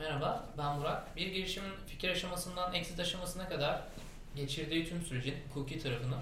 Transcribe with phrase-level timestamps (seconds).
[0.00, 1.16] Merhaba, ben Burak.
[1.16, 3.82] Bir girişimin fikir aşamasından exit aşamasına kadar
[4.36, 6.14] geçirdiği tüm sürecin hukuki tarafını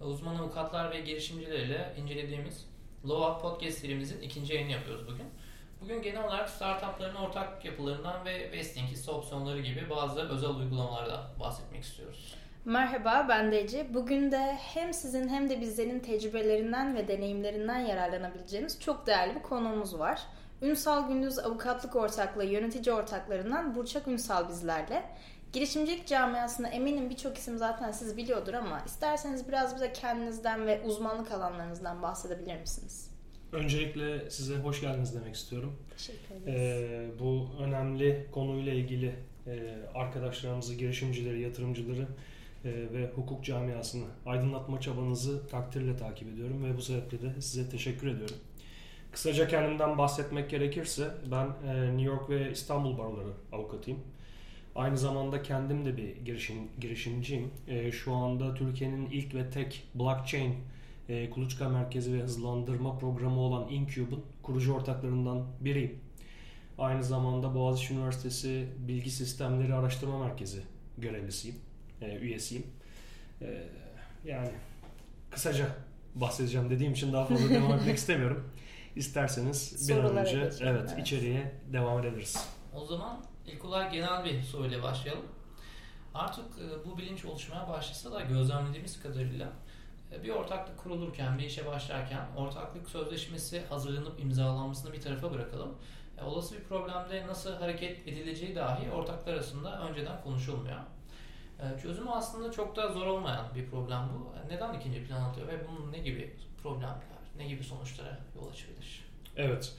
[0.00, 2.66] uzman avukatlar ve girişimcilerle incelediğimiz
[3.08, 5.26] Law Up Podcast serimizin ikinci yayını yapıyoruz bugün.
[5.80, 11.84] Bugün genel olarak startupların ortak yapılarından ve vesting hisse opsiyonları gibi bazı özel uygulamalardan bahsetmek
[11.84, 12.34] istiyoruz.
[12.64, 13.94] Merhaba ben de Ece.
[13.94, 19.98] Bugün de hem sizin hem de bizlerin tecrübelerinden ve deneyimlerinden yararlanabileceğiniz çok değerli bir konuğumuz
[19.98, 20.20] var.
[20.62, 25.04] Ünsal Gündüz Avukatlık Ortaklığı yönetici ortaklarından Burçak Ünsal bizlerle.
[25.52, 31.32] Girişimcilik camiasında eminim birçok isim zaten siz biliyordur ama isterseniz biraz bize kendinizden ve uzmanlık
[31.32, 33.10] alanlarınızdan bahsedebilir misiniz?
[33.52, 35.76] Öncelikle size hoş geldiniz demek istiyorum.
[35.96, 36.60] Teşekkür ederiz.
[36.60, 39.14] Ee, bu önemli konuyla ilgili
[39.46, 42.08] e, arkadaşlarımızı, girişimcileri, yatırımcıları
[42.64, 48.06] e, ve hukuk camiasını aydınlatma çabanızı takdirle takip ediyorum ve bu sebeple de size teşekkür
[48.06, 48.36] ediyorum.
[49.16, 54.00] Kısaca kendimden bahsetmek gerekirse ben e, New York ve İstanbul baroları avukatıyım.
[54.74, 57.50] Aynı zamanda kendim de bir girişim, girişimciyim.
[57.68, 60.54] E, şu anda Türkiye'nin ilk ve tek blockchain
[61.08, 65.98] e, kuluçka merkezi ve hızlandırma programı olan Incube'un kurucu ortaklarından biriyim.
[66.78, 70.62] Aynı zamanda Boğaziçi Üniversitesi Bilgi Sistemleri Araştırma Merkezi
[70.98, 71.56] görevlisiyim,
[72.20, 72.66] üyesiyim.
[74.24, 74.50] Yani
[75.30, 75.66] kısaca
[76.14, 78.44] bahsedeceğim dediğim için daha fazla devam etmek istemiyorum.
[78.96, 80.98] İsterseniz bir an önce geçelim, evet, evet.
[80.98, 82.48] içeriye devam edebiliriz.
[82.74, 85.24] O zaman ilk olarak genel bir soruyla başlayalım.
[86.14, 89.48] Artık e, bu bilinç oluşmaya başlasa da gözlemlediğimiz kadarıyla
[90.12, 95.74] e, bir ortaklık kurulurken, bir işe başlarken ortaklık sözleşmesi hazırlanıp imzalanmasını bir tarafa bırakalım.
[96.20, 100.78] E, Olası bir problemde nasıl hareket edileceği dahi ortaklar arasında önceden konuşulmuyor.
[101.82, 104.32] Çözümü aslında çok da zor olmayan bir problem bu.
[104.52, 109.04] Neden ikinci plan atıyor ve bunun ne gibi problemler, ne gibi sonuçlara yol açabilir?
[109.36, 109.72] Evet.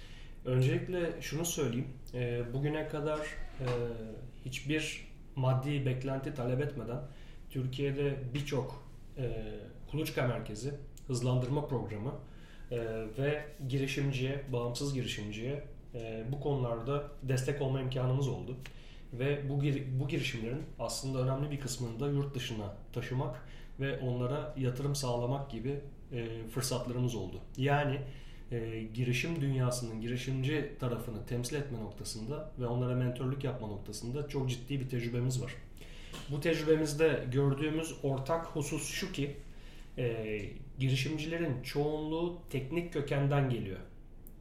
[0.46, 1.88] Öncelikle şunu söyleyeyim.
[2.14, 3.68] Ee, Bugüne kadar e,
[4.46, 7.00] hiçbir maddi beklenti talep etmeden
[7.50, 8.84] Türkiye'de birçok
[9.18, 9.44] e,
[9.92, 10.74] kuluçka merkezi,
[11.08, 12.14] hızlandırma programı
[12.72, 12.78] e,
[13.18, 15.64] ve girişimciye, bağımsız girişimciye
[15.96, 18.56] e, bu konularda destek olma imkanımız oldu.
[19.14, 19.62] Ve bu,
[20.00, 23.48] bu girişimlerin aslında önemli bir kısmını da yurt dışına taşımak
[23.80, 25.80] ve onlara yatırım sağlamak gibi
[26.14, 27.42] e, fırsatlarımız oldu.
[27.58, 28.00] Yani
[28.52, 34.80] e, girişim dünyasının girişimci tarafını temsil etme noktasında ve onlara mentorluk yapma noktasında çok ciddi
[34.80, 35.56] bir tecrübemiz var.
[36.32, 39.38] Bu tecrübemizde gördüğümüz ortak husus şu ki
[39.98, 40.40] e,
[40.80, 43.80] girişimcilerin çoğunluğu teknik kökenden geliyor.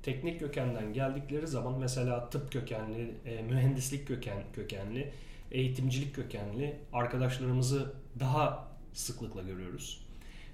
[0.02, 5.12] Teknik kökenden geldikleri zaman mesela tıp kökenli, e, mühendislik köken, kökenli,
[5.50, 10.05] eğitimcilik kökenli arkadaşlarımızı daha sıklıkla görüyoruz.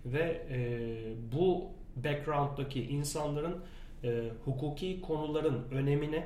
[0.07, 0.59] Ve e,
[1.33, 3.59] bu background'daki insanların
[4.05, 6.25] e, hukuki konuların önemini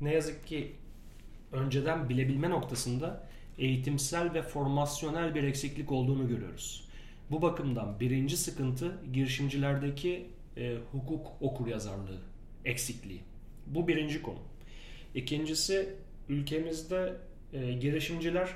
[0.00, 0.72] ne yazık ki
[1.52, 6.88] önceden bilebilme noktasında eğitimsel ve formasyonel bir eksiklik olduğunu görüyoruz.
[7.30, 10.26] Bu bakımdan birinci sıkıntı girişimcilerdeki
[10.56, 12.20] e, hukuk okuryazarlığı
[12.64, 13.20] eksikliği.
[13.66, 14.38] Bu birinci konu.
[15.14, 15.94] İkincisi
[16.28, 17.16] ülkemizde
[17.52, 18.48] e, girişimciler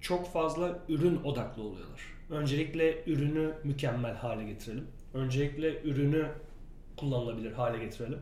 [0.00, 2.11] çok fazla ürün odaklı oluyorlar.
[2.32, 4.86] Öncelikle ürünü mükemmel hale getirelim.
[5.14, 6.26] Öncelikle ürünü
[6.96, 8.18] kullanılabilir hale getirelim.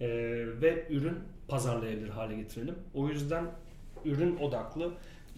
[0.00, 0.08] Ee,
[0.62, 1.18] ve ürün
[1.48, 2.74] pazarlayabilir hale getirelim.
[2.94, 3.44] O yüzden
[4.04, 4.92] ürün odaklı,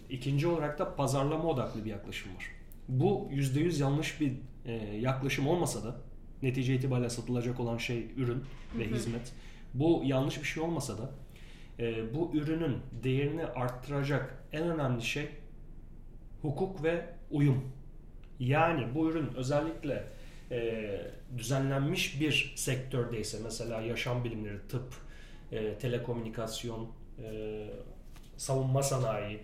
[0.09, 2.45] ikinci olarak da pazarlama odaklı bir yaklaşım var.
[2.87, 4.33] Bu %100 yanlış bir
[4.65, 5.95] e, yaklaşım olmasa da
[6.41, 8.43] netice itibariyle satılacak olan şey ürün
[8.79, 8.95] ve Hı hı.
[8.95, 9.33] hizmet.
[9.73, 11.11] Bu yanlış bir şey olmasa da
[11.79, 15.29] e, bu ürünün değerini arttıracak en önemli şey
[16.41, 17.63] hukuk ve uyum.
[18.47, 20.03] Yani bu ürün özellikle
[20.51, 21.01] e,
[21.37, 24.93] düzenlenmiş bir sektördeyse mesela yaşam bilimleri, tıp,
[25.51, 26.87] e, telekomünikasyon,
[27.23, 27.65] e,
[28.37, 29.39] savunma sanayi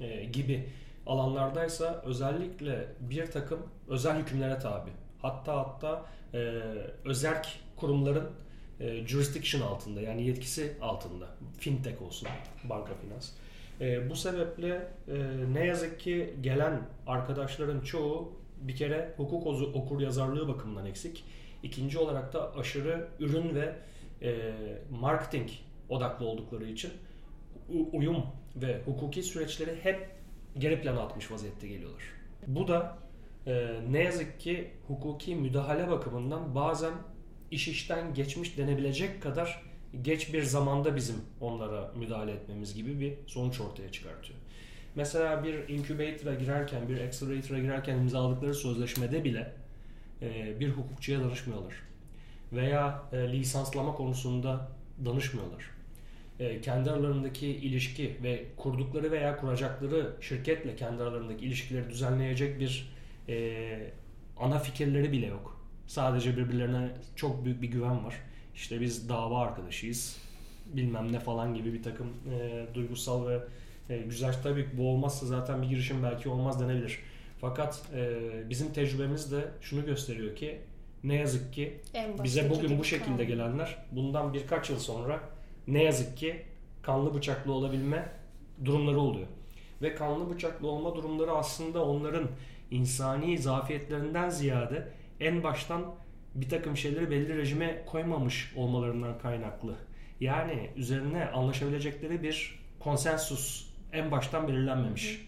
[0.00, 0.68] e, gibi
[1.06, 3.58] alanlardaysa özellikle bir takım
[3.88, 4.90] özel hükümlere tabi.
[5.22, 6.38] Hatta hatta e,
[7.04, 8.30] özerk kurumların
[8.80, 11.26] e, jurisdiction altında yani yetkisi altında.
[11.58, 12.28] Fintech olsun,
[12.64, 13.30] banka finans.
[13.80, 15.14] E, bu sebeple e,
[15.52, 21.24] ne yazık ki gelen arkadaşların çoğu bir kere hukuk okur yazarlığı bakımından eksik.
[21.62, 23.74] İkinci olarak da aşırı ürün ve
[24.22, 24.52] e,
[24.90, 25.48] marketing
[25.88, 26.90] odaklı oldukları için
[27.92, 28.22] uyum
[28.56, 30.08] ve hukuki süreçleri hep
[30.58, 32.02] geri plana atmış vaziyette geliyorlar.
[32.46, 32.98] Bu da
[33.46, 36.92] e, ne yazık ki hukuki müdahale bakımından bazen
[37.50, 39.69] iş işten geçmiş denebilecek kadar
[40.02, 44.38] geç bir zamanda bizim onlara müdahale etmemiz gibi bir sonuç ortaya çıkartıyor.
[44.94, 49.52] Mesela bir incubator'a girerken, bir accelerator'a girerken imzaladıkları sözleşmede bile
[50.22, 51.74] e, bir hukukçuya danışmıyorlar.
[52.52, 54.68] Veya e, lisanslama konusunda
[55.04, 55.70] danışmıyorlar.
[56.40, 62.90] e, kendi aralarındaki ilişki ve kurdukları veya kuracakları şirketle kendi aralarındaki ilişkileri düzenleyecek bir
[64.38, 65.60] ana fikirleri bile yok.
[65.86, 68.14] Sadece birbirlerine çok büyük bir güven var.
[68.54, 70.16] İşte biz dava arkadaşıyız
[70.66, 73.40] bilmem ne falan gibi bir takım e, duygusal ve
[73.90, 76.98] e, güzel tabii bu olmazsa zaten bir girişim belki olmaz denebilir.
[77.40, 78.18] Fakat e,
[78.50, 80.60] bizim tecrübemiz de şunu gösteriyor ki
[81.04, 81.80] ne yazık ki
[82.24, 83.22] bize bugün bu şekilde kaldı.
[83.22, 85.20] gelenler bundan birkaç yıl sonra
[85.66, 86.42] ne yazık ki
[86.82, 88.12] kanlı bıçaklı olabilme
[88.64, 89.26] durumları oluyor.
[89.82, 92.28] Ve kanlı bıçaklı olma durumları aslında onların
[92.70, 94.88] insani zafiyetlerinden ziyade
[95.20, 95.84] en baştan
[96.34, 99.76] bir takım şeyleri belli rejime koymamış olmalarından kaynaklı.
[100.20, 105.26] Yani üzerine anlaşabilecekleri bir konsensus en baştan belirlenmemiş.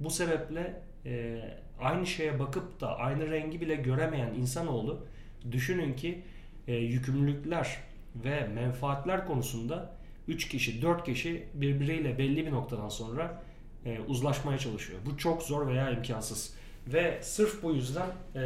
[0.00, 1.40] Bu sebeple e,
[1.80, 5.06] aynı şeye bakıp da aynı rengi bile göremeyen insanoğlu
[5.52, 6.22] düşünün ki
[6.66, 7.76] e, yükümlülükler
[8.24, 9.96] ve menfaatler konusunda
[10.28, 13.42] 3 kişi 4 kişi birbiriyle belli bir noktadan sonra
[13.84, 14.98] e, uzlaşmaya çalışıyor.
[15.06, 16.54] Bu çok zor veya imkansız.
[16.86, 18.42] Ve sırf bu yüzden e,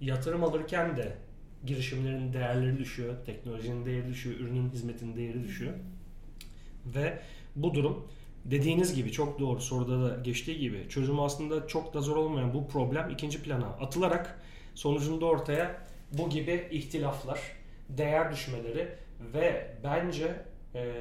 [0.00, 1.16] yatırım alırken de
[1.66, 5.72] girişimlerin değerleri düşüyor, teknolojinin değeri düşüyor, ürünün hizmetin değeri düşüyor.
[6.86, 7.18] Ve
[7.56, 8.08] bu durum
[8.44, 12.68] dediğiniz gibi çok doğru soruda da geçtiği gibi çözümü aslında çok da zor olmayan bu
[12.68, 14.40] problem ikinci plana atılarak
[14.74, 17.40] sonucunda ortaya bu gibi ihtilaflar,
[17.88, 18.88] değer düşmeleri
[19.34, 20.42] ve bence
[20.74, 20.94] e,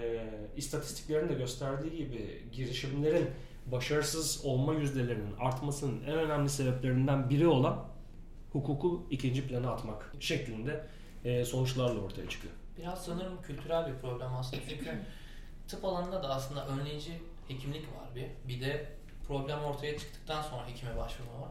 [0.58, 3.26] istatistiklerin de gösterdiği gibi girişimlerin
[3.66, 7.86] başarısız olma yüzdelerinin artmasının en önemli sebeplerinden biri olan
[8.54, 10.86] hukuku ikinci plana atmak şeklinde
[11.26, 12.54] e, sonuçlarla ortaya çıkıyor.
[12.78, 14.62] Biraz sanırım kültürel bir problem aslında.
[14.70, 14.92] Çünkü
[15.68, 17.12] tıp alanında da aslında önleyici
[17.48, 18.26] hekimlik var bir.
[18.48, 18.86] Bir de
[19.28, 21.50] problem ortaya çıktıktan sonra hekime başvurma var.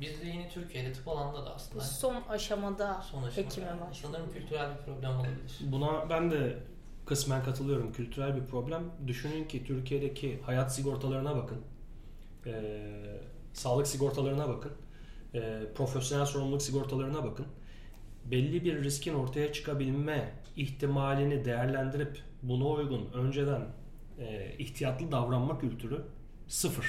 [0.00, 3.36] Bizde yine Türkiye'de tıp alanında da aslında Son aşamada son aşamada.
[3.36, 3.94] hekime başvurma.
[3.94, 5.58] Sanırım kültürel bir problem olabilir.
[5.60, 6.58] Buna ben de
[7.06, 7.92] kısmen katılıyorum.
[7.92, 8.82] Kültürel bir problem.
[9.06, 11.58] Düşünün ki Türkiye'deki hayat sigortalarına bakın.
[12.46, 12.82] Ee,
[13.52, 14.72] sağlık sigortalarına bakın.
[15.34, 17.46] Ee, profesyonel sorumluluk sigortalarına bakın.
[18.24, 23.62] Belli bir riskin ortaya çıkabilme ihtimalini değerlendirip buna uygun önceden
[24.18, 26.02] e, ihtiyatlı davranma kültürü
[26.48, 26.86] sıfır.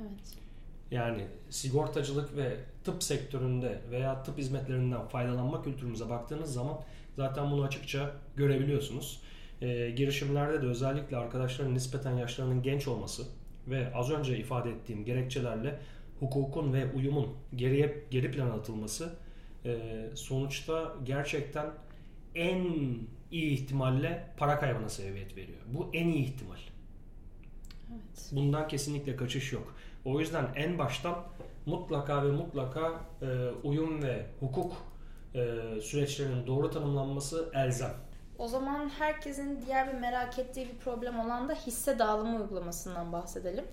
[0.00, 0.34] Evet.
[0.90, 6.80] Yani sigortacılık ve tıp sektöründe veya tıp hizmetlerinden faydalanma kültürümüze baktığınız zaman
[7.16, 9.22] zaten bunu açıkça görebiliyorsunuz.
[9.62, 13.22] Ee, girişimlerde de özellikle arkadaşların nispeten yaşlarının genç olması
[13.68, 15.78] ve az önce ifade ettiğim gerekçelerle
[16.20, 19.14] hukukun ve uyumun geriye geri plana atılması
[19.64, 19.78] e,
[20.14, 21.66] sonuçta gerçekten
[22.34, 22.64] en
[23.30, 25.58] iyi ihtimalle para kaybına sebebiyet veriyor.
[25.66, 26.58] Bu en iyi ihtimal.
[27.90, 28.30] Evet.
[28.32, 29.74] Bundan kesinlikle kaçış yok.
[30.04, 31.24] O yüzden en baştan
[31.66, 33.26] mutlaka ve mutlaka e,
[33.62, 34.72] uyum ve hukuk
[35.34, 35.40] e,
[35.80, 37.94] süreçlerinin doğru tanımlanması elzem.
[38.38, 43.64] O zaman herkesin diğer bir merak ettiği bir problem olan da hisse dağılımı uygulamasından bahsedelim.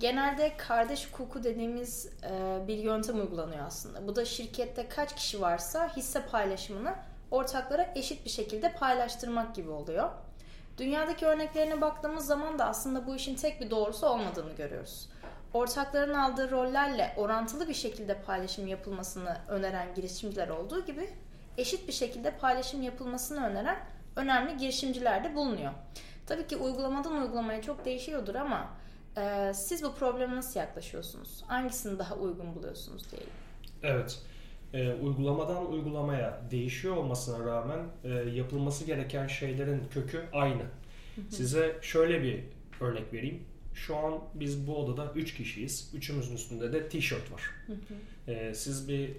[0.00, 4.06] Genelde kardeş hukuku dediğimiz e, bir yöntem uygulanıyor aslında.
[4.06, 6.94] Bu da şirkette kaç kişi varsa hisse paylaşımını
[7.30, 10.10] ortaklara eşit bir şekilde paylaştırmak gibi oluyor.
[10.78, 15.08] Dünyadaki örneklerine baktığımız zaman da aslında bu işin tek bir doğrusu olmadığını görüyoruz.
[15.54, 21.10] Ortakların aldığı rollerle orantılı bir şekilde paylaşım yapılmasını öneren girişimciler olduğu gibi
[21.58, 23.78] eşit bir şekilde paylaşım yapılmasını öneren
[24.16, 25.72] önemli girişimciler de bulunuyor.
[26.26, 28.79] Tabii ki uygulamadan uygulamaya çok değişiyordur ama
[29.20, 31.42] e, siz bu probleme nasıl yaklaşıyorsunuz?
[31.46, 33.32] Hangisini daha uygun buluyorsunuz diyelim.
[33.82, 34.18] Evet.
[34.72, 40.62] E, uygulamadan uygulamaya değişiyor olmasına rağmen e, yapılması gereken şeylerin kökü aynı.
[41.28, 42.44] Size şöyle bir
[42.80, 43.42] örnek vereyim.
[43.74, 45.90] Şu an biz bu odada 3 kişiyiz.
[45.94, 47.42] Üçümüzün üstünde de tişört var.
[48.28, 49.14] E, siz bir e,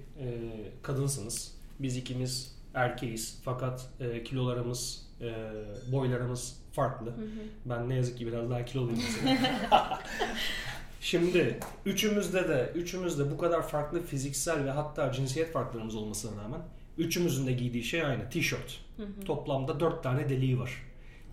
[0.82, 1.56] kadınsınız.
[1.80, 3.40] Biz ikimiz erkeğiz.
[3.44, 5.34] Fakat e, kilolarımız, e,
[5.92, 7.14] boylarımız farklı.
[7.66, 10.00] Ben ne yazık ki biraz daha kiloluyum mesela.
[11.02, 16.62] Şimdi üçümüzde de üçümüzde bu kadar farklı fiziksel ve hatta cinsiyet farklarımız olmasına rağmen
[16.98, 18.80] üçümüzün de giydiği şey aynı tişört.
[19.26, 20.72] Toplamda dört tane deliği var.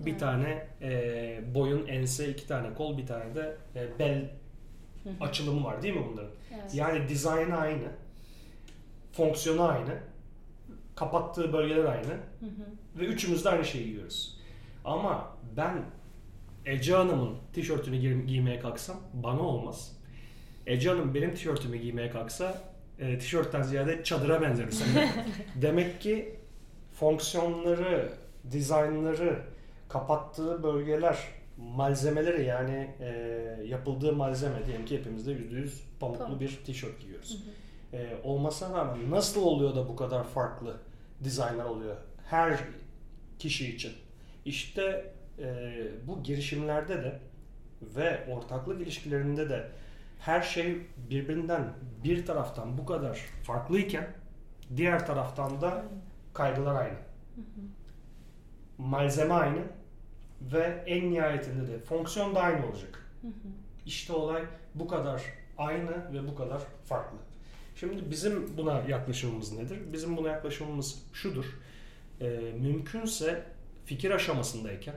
[0.01, 0.21] Bir Evet.
[0.21, 4.31] tane e, boyun, ense, iki tane kol, bir tane de e, bel
[5.21, 6.31] açılımı var değil mi bunların?
[6.55, 6.75] Evet.
[6.75, 7.89] Yani dizaynı aynı,
[9.13, 9.99] fonksiyonu aynı,
[10.97, 12.17] kapattığı bölgeler aynı
[12.99, 14.39] ve üçümüz de aynı şeyi giyiyoruz.
[14.85, 15.83] Ama ben
[16.67, 19.97] Ece Hanım'ın tişörtünü giy- giymeye kalksam bana olmaz.
[20.67, 22.63] Ece Hanım benim tişörtümü giymeye kalksa
[22.99, 24.67] e, tişörtten ziyade çadıra benzer.
[25.55, 26.35] Demek ki
[26.93, 28.13] fonksiyonları,
[28.51, 29.43] dizaynları,
[29.89, 31.19] kapattığı bölgeler,
[31.59, 33.09] malzemeleri yani e,
[33.67, 35.71] yapıldığı malzeme diyelim ki hepimizde %100
[36.01, 36.41] pamuklu Pamuk.
[36.41, 37.45] bir tişört giyiyoruz.
[37.93, 40.77] E, olmasına rağmen nasıl oluyor da bu kadar farklı
[41.25, 42.59] dizaynlar oluyor her
[43.39, 43.93] kişi için?
[44.49, 45.75] İşte e,
[46.07, 47.19] bu girişimlerde de
[47.83, 49.71] ve ortaklık ilişkilerinde de
[50.19, 50.77] her şey
[51.11, 51.73] birbirinden
[52.05, 54.07] bir taraftan bu kadar farklıyken
[54.77, 55.85] diğer taraftan da
[56.35, 56.99] kaygılar aynı.
[58.79, 59.61] Malzeme aynı
[60.41, 63.11] ve en nihayetinde de fonksiyon da aynı olacak.
[63.87, 64.43] İşte olay
[64.75, 65.23] bu kadar
[65.59, 67.19] aynı ve bu kadar farklı.
[67.77, 69.79] Şimdi bizim buna yaklaşımımız nedir?
[69.93, 71.45] Bizim buna yaklaşımımız şudur.
[72.21, 72.27] Ee,
[72.61, 73.58] mümkünse
[73.89, 74.95] fikir aşamasındayken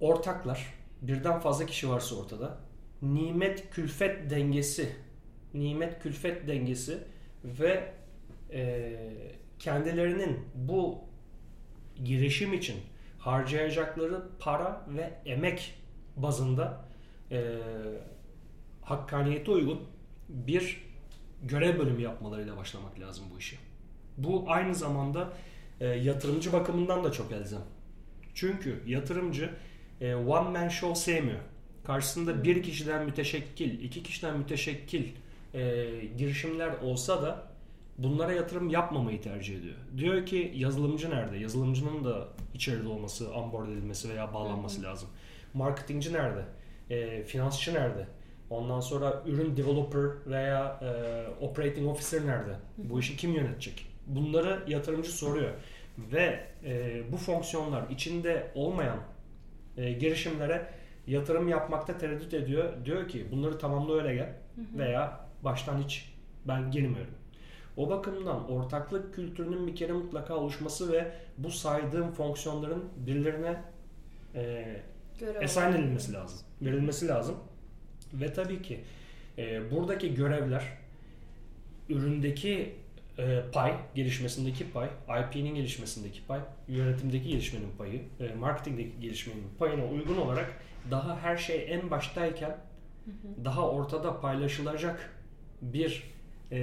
[0.00, 2.58] ortaklar, birden fazla kişi varsa ortada,
[3.02, 4.96] nimet külfet dengesi,
[5.54, 6.98] nimet külfet dengesi
[7.44, 7.92] ve
[8.52, 8.92] e,
[9.58, 10.98] kendilerinin bu
[12.04, 12.76] girişim için
[13.18, 15.74] harcayacakları para ve emek
[16.16, 16.84] bazında
[17.30, 17.54] e,
[18.82, 19.80] hakkaniyete uygun
[20.28, 20.84] bir
[21.42, 23.58] görev bölümü yapmalarıyla başlamak lazım bu işi.
[24.16, 25.32] Bu aynı zamanda
[25.80, 27.62] e, yatırımcı bakımından da çok elzem.
[28.34, 29.50] Çünkü yatırımcı
[30.00, 31.40] e, one man show sevmiyor.
[31.84, 35.08] Karşısında bir kişiden müteşekkil, iki kişiden müteşekkil
[35.54, 35.86] e,
[36.18, 37.48] girişimler olsa da
[37.98, 39.74] bunlara yatırım yapmamayı tercih ediyor.
[39.96, 41.36] Diyor ki yazılımcı nerede?
[41.36, 45.08] Yazılımcının da içeride olması, onboard edilmesi veya bağlanması lazım.
[45.54, 46.44] Marketingci nerede?
[46.90, 48.06] E, finansçı nerede?
[48.50, 52.56] Ondan sonra ürün developer veya e, operating officer nerede?
[52.76, 53.86] Bu işi kim yönetecek?
[54.08, 55.50] Bunları yatırımcı soruyor.
[55.98, 58.98] Ve e, bu fonksiyonlar içinde olmayan
[59.76, 60.66] e, girişimlere
[61.06, 62.84] yatırım yapmakta tereddüt ediyor.
[62.84, 64.32] Diyor ki bunları tamamla öyle gel
[64.76, 66.12] veya baştan hiç
[66.44, 67.14] ben girmiyorum.
[67.76, 73.62] O bakımdan ortaklık kültürünün bir kere mutlaka oluşması ve bu saydığım fonksiyonların birilerine
[74.34, 74.64] e,
[75.66, 75.84] olarak.
[75.84, 76.38] edilmesi lazım.
[76.62, 77.36] Verilmesi lazım.
[78.12, 78.80] Ve tabii ki
[79.38, 80.64] e, buradaki görevler
[81.88, 82.74] üründeki
[83.18, 90.16] e, pay, gelişmesindeki pay, IP'nin gelişmesindeki pay, yönetimdeki gelişmenin payı, e, marketingdeki gelişmenin payına uygun
[90.16, 92.56] olarak daha her şey en baştayken
[93.44, 95.14] daha ortada paylaşılacak
[95.62, 96.02] bir
[96.52, 96.58] e,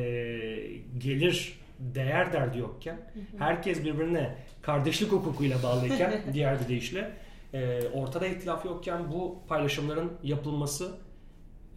[0.97, 2.97] gelir değer derdi yokken
[3.38, 7.12] herkes birbirine kardeşlik hukukuyla bağlıyken diğer bir deyişle
[7.53, 10.97] e, ortada ihtilaf yokken bu paylaşımların yapılması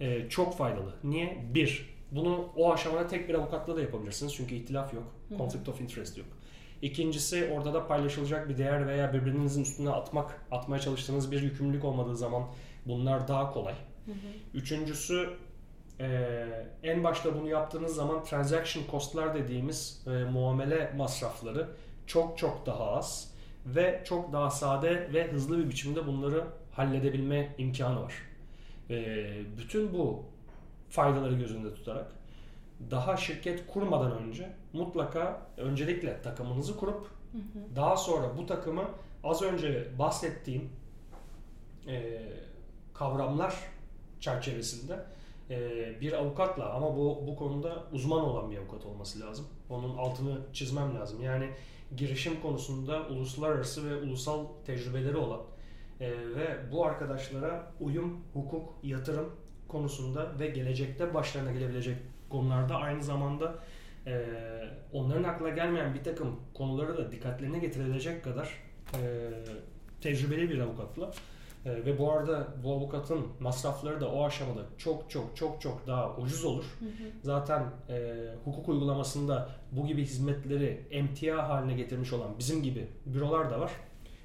[0.00, 0.94] e, çok faydalı.
[1.04, 1.38] Niye?
[1.54, 6.18] Bir, bunu o aşamada tek bir avukatla da yapabilirsiniz çünkü ihtilaf yok, conflict of interest
[6.18, 6.26] yok.
[6.82, 12.16] İkincisi orada da paylaşılacak bir değer veya birbirinizin üstüne atmak, atmaya çalıştığınız bir yükümlülük olmadığı
[12.16, 12.42] zaman
[12.86, 13.74] bunlar daha kolay.
[14.54, 15.30] Üçüncüsü
[16.00, 16.46] e,
[16.82, 21.68] en başta bunu yaptığınız zaman transaction cost'lar dediğimiz e, muamele masrafları
[22.06, 23.34] çok çok daha az
[23.66, 28.14] ve çok daha sade ve hızlı bir biçimde bunları halledebilme imkanı var.
[28.90, 28.96] E,
[29.58, 30.24] bütün bu
[30.90, 32.12] faydaları göz önünde tutarak
[32.90, 37.10] daha şirket kurmadan önce mutlaka öncelikle takımınızı kurup
[37.76, 38.84] daha sonra bu takımı
[39.24, 40.70] az önce bahsettiğim
[41.86, 42.22] e,
[42.94, 43.54] kavramlar
[44.20, 45.04] çerçevesinde
[45.50, 49.46] e, bir avukatla ama bu bu konuda uzman olan bir avukat olması lazım.
[49.70, 51.22] Onun altını çizmem lazım.
[51.22, 51.50] Yani
[51.96, 55.40] girişim konusunda uluslararası ve ulusal tecrübeleri olan
[56.00, 59.32] e, ve bu arkadaşlara uyum, hukuk, yatırım
[59.68, 61.96] konusunda ve gelecekte başlarına gelebilecek
[62.28, 63.54] konularda aynı zamanda
[64.06, 64.24] e,
[64.92, 68.48] onların aklına gelmeyen bir takım konuları da dikkatlerine getirilecek kadar
[68.94, 69.30] e,
[70.00, 71.12] tecrübeli bir avukatla
[71.66, 76.16] e, ve bu arada bu avukatın masrafları da o aşamada çok çok çok çok daha
[76.16, 76.64] ucuz olur.
[77.22, 83.60] Zaten e, hukuk uygulamasında bu gibi hizmetleri emtia haline getirmiş olan bizim gibi bürolar da
[83.60, 83.72] var.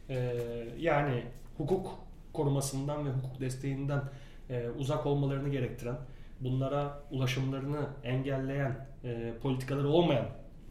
[0.09, 0.38] E,
[0.79, 1.23] yani
[1.57, 2.00] hukuk
[2.33, 4.01] korumasından ve hukuk desteğinden
[4.50, 5.97] e, uzak olmalarını gerektiren,
[6.39, 10.25] bunlara ulaşımlarını engelleyen e, politikaları olmayan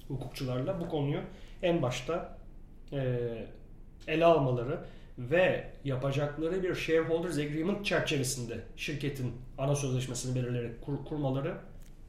[0.08, 1.20] hukukçularla bu konuyu
[1.62, 2.38] en başta
[2.92, 3.18] e,
[4.06, 4.78] ele almaları
[5.18, 11.54] ve yapacakları bir shareholders agreement çerçevesinde şirketin ana sözleşmesini belirleyerek kur- kurmaları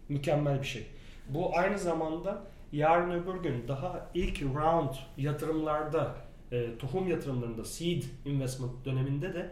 [0.10, 0.88] mükemmel bir şey.
[1.30, 6.16] Bu aynı zamanda yarın öbür gün daha ilk round yatırımlarda
[6.52, 9.50] e, tohum yatırımlarında seed investment döneminde de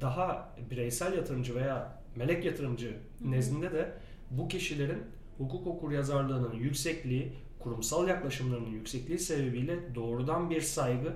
[0.00, 3.92] daha bireysel yatırımcı veya melek yatırımcı nezdinde de
[4.30, 5.02] bu kişilerin
[5.38, 11.12] hukuk okur yazarlığının yüksekliği, kurumsal yaklaşımlarının yüksekliği sebebiyle doğrudan bir saygı,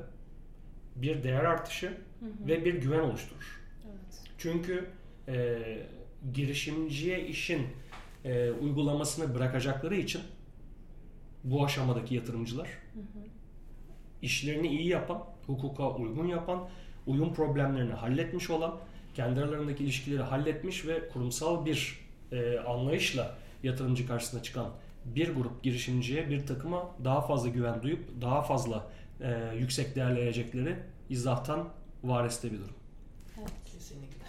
[0.96, 3.60] bir değer artışı ve bir güven oluşturur.
[3.86, 4.22] Evet.
[4.38, 4.90] Çünkü
[5.28, 5.58] e,
[6.34, 7.66] girişimciye işin
[8.24, 10.20] e, uygulamasını bırakacakları için
[11.44, 12.68] bu aşamadaki yatırımcılar
[14.24, 16.68] işlerini iyi yapan, hukuka uygun yapan,
[17.06, 18.74] uyum problemlerini halletmiş olan,
[19.14, 22.00] kendi aralarındaki ilişkileri halletmiş ve kurumsal bir
[22.32, 24.66] e, anlayışla yatırımcı karşısına çıkan
[25.04, 28.86] bir grup girişimciye, bir takıma daha fazla güven duyup daha fazla
[29.20, 30.76] e, yüksek değerleyecekleri
[31.10, 31.68] izahtan
[32.04, 32.74] vareste bir durum.
[33.38, 33.52] Evet.
[33.72, 34.24] Kesinlikle.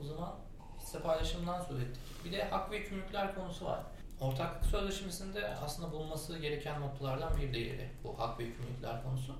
[0.00, 0.34] O zaman
[0.80, 2.02] hisse paylaşımından söz ettik.
[2.24, 3.80] Bir de hak ve yükümlülükler konusu var.
[4.20, 9.34] Ortaklık sözleşmesinde aslında bulunması gereken noktalardan bir diğeri bu hak ve yükümlülükler konusu.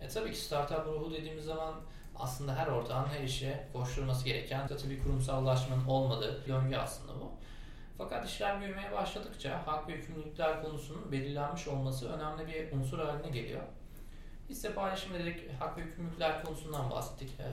[0.00, 1.74] E tabii ki startup ruhu dediğimiz zaman
[2.16, 7.30] aslında her ortağın her işe koşturması gereken katı bir kurumsallaşmanın olmadığı döngü aslında bu.
[7.98, 13.62] Fakat işler büyümeye başladıkça hak ve yükümlülükler konusunun belirlenmiş olması önemli bir unsur haline geliyor.
[14.48, 17.30] Hisse paylaşımı dedik, hak ve yükümlülükler konusundan bahsettik.
[17.40, 17.44] Ee,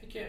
[0.00, 0.26] peki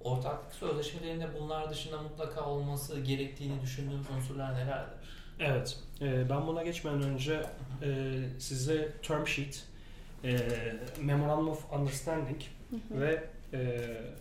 [0.00, 5.08] ortaklık sözleşmelerinde bunlar dışında mutlaka olması gerektiğini düşündüğümüz unsurlar nelerdir?
[5.40, 5.78] Evet.
[6.00, 7.42] e, ben buna geçmeden önce
[7.82, 9.64] e, size term sheet,
[10.24, 10.38] e,
[11.00, 12.40] memorandum of understanding
[12.90, 13.58] ve e,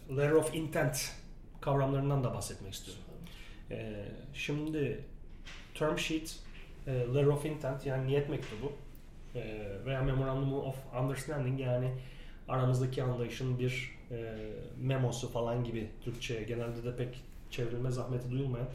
[0.09, 1.11] letter of intent
[1.61, 3.03] kavramlarından da bahsetmek istiyorum.
[3.71, 5.03] E, şimdi
[5.75, 6.39] term sheet,
[6.87, 8.73] e, letter of intent yani niyet mektubu
[9.35, 11.91] e, veya memorandum of understanding yani
[12.47, 14.35] aramızdaki anlayışın bir e,
[14.81, 18.67] memosu falan gibi Türkçe'ye genelde de pek çevrilme zahmeti duyulmayan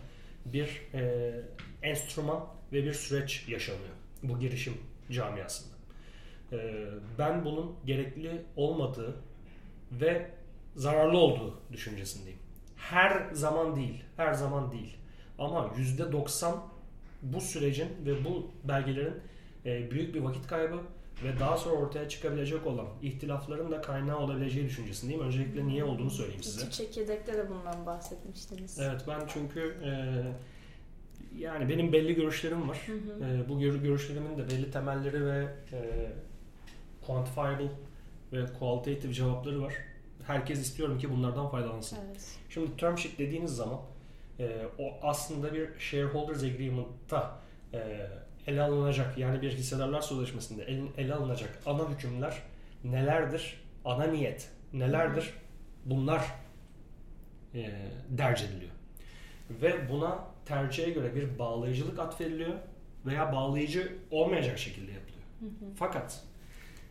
[0.44, 1.32] bir e,
[1.82, 4.74] enstrüman ve bir süreç yaşanıyor bu girişim
[5.10, 5.71] camiasında.
[6.52, 6.84] E,
[7.18, 9.14] ben bunun gerekli olmadığı
[9.92, 10.30] ve
[10.76, 12.38] zararlı olduğu düşüncesindeyim.
[12.76, 14.96] Her zaman değil, her zaman değil.
[15.38, 16.62] Ama yüzde 90
[17.22, 19.14] bu sürecin ve bu belgelerin
[19.66, 20.80] e, büyük bir vakit kaybı
[21.24, 25.22] ve daha sonra ortaya çıkabilecek olan ihtilafların da kaynağı olabileceği düşüncesindeyim.
[25.22, 26.66] Öncelikle niye olduğunu söyleyeyim size.
[26.66, 28.78] İki çekirdekte de bundan bahsetmiştiniz.
[28.80, 29.90] Evet ben çünkü e,
[31.38, 32.78] yani benim belli görüşlerim var.
[32.86, 33.24] Hı hı.
[33.24, 35.78] E, bu gör- görüşlerimin de belli temelleri ve e,
[37.06, 37.68] quantifiable
[38.32, 39.74] ve qualitative cevapları var.
[40.26, 41.98] Herkes istiyorum ki bunlardan faydalansın.
[42.06, 42.38] Evet.
[42.48, 43.80] Şimdi term sheet dediğiniz zaman
[44.38, 47.38] e, o aslında bir shareholders agreement'ta
[47.74, 48.06] e,
[48.46, 52.42] ele alınacak yani bir hissedarlar sözleşmesinde ele, ele alınacak ana hükümler
[52.84, 53.60] nelerdir?
[53.84, 55.34] Ana niyet nelerdir?
[55.84, 56.24] Bunlar
[57.54, 57.70] e,
[58.08, 58.70] derc ediliyor.
[59.50, 62.54] Ve buna tercihe göre bir bağlayıcılık atfediliyor
[63.06, 65.22] veya bağlayıcı olmayacak şekilde yapılıyor.
[65.40, 65.70] Hı hı.
[65.76, 66.22] Fakat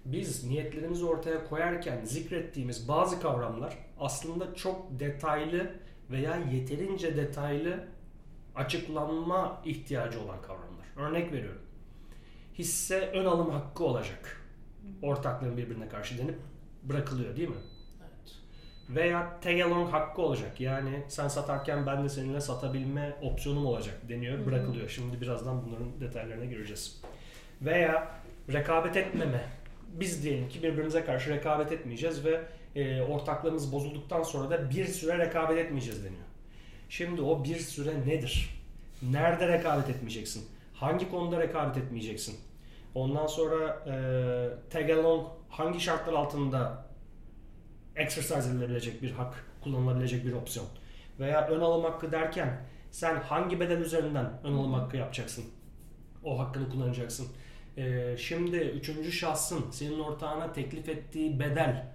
[0.05, 5.71] biz niyetlerimizi ortaya koyarken zikrettiğimiz bazı kavramlar aslında çok detaylı
[6.09, 7.87] veya yeterince detaylı
[8.55, 10.85] açıklanma ihtiyacı olan kavramlar.
[10.97, 11.61] Örnek veriyorum.
[12.57, 14.41] Hisse ön alım hakkı olacak.
[15.01, 16.35] Ortaklığın birbirine karşı denip
[16.83, 17.55] bırakılıyor değil mi?
[18.01, 18.35] Evet.
[18.89, 20.61] Veya tag along hakkı olacak.
[20.61, 24.89] Yani sen satarken ben de seninle satabilme opsiyonum olacak deniyor, bırakılıyor.
[24.89, 27.01] Şimdi birazdan bunların detaylarına gireceğiz.
[27.61, 28.11] Veya
[28.53, 29.60] rekabet etmeme.
[29.99, 32.41] Biz diyelim ki birbirimize karşı rekabet etmeyeceğiz ve
[32.75, 36.23] e, ortaklığımız bozulduktan sonra da bir süre rekabet etmeyeceğiz deniyor.
[36.89, 38.61] Şimdi o bir süre nedir?
[39.01, 40.45] Nerede rekabet etmeyeceksin?
[40.73, 42.39] Hangi konuda rekabet etmeyeceksin?
[42.95, 43.93] Ondan sonra e,
[44.69, 46.85] tag along hangi şartlar altında
[47.95, 50.67] exercise edilebilecek bir hak, kullanılabilecek bir opsiyon?
[51.19, 55.45] Veya ön alım hakkı derken sen hangi bedel üzerinden ön alım hakkı yapacaksın?
[56.23, 57.27] O hakkını kullanacaksın.
[57.77, 61.91] E, şimdi üçüncü şahsın senin ortağına teklif ettiği bedel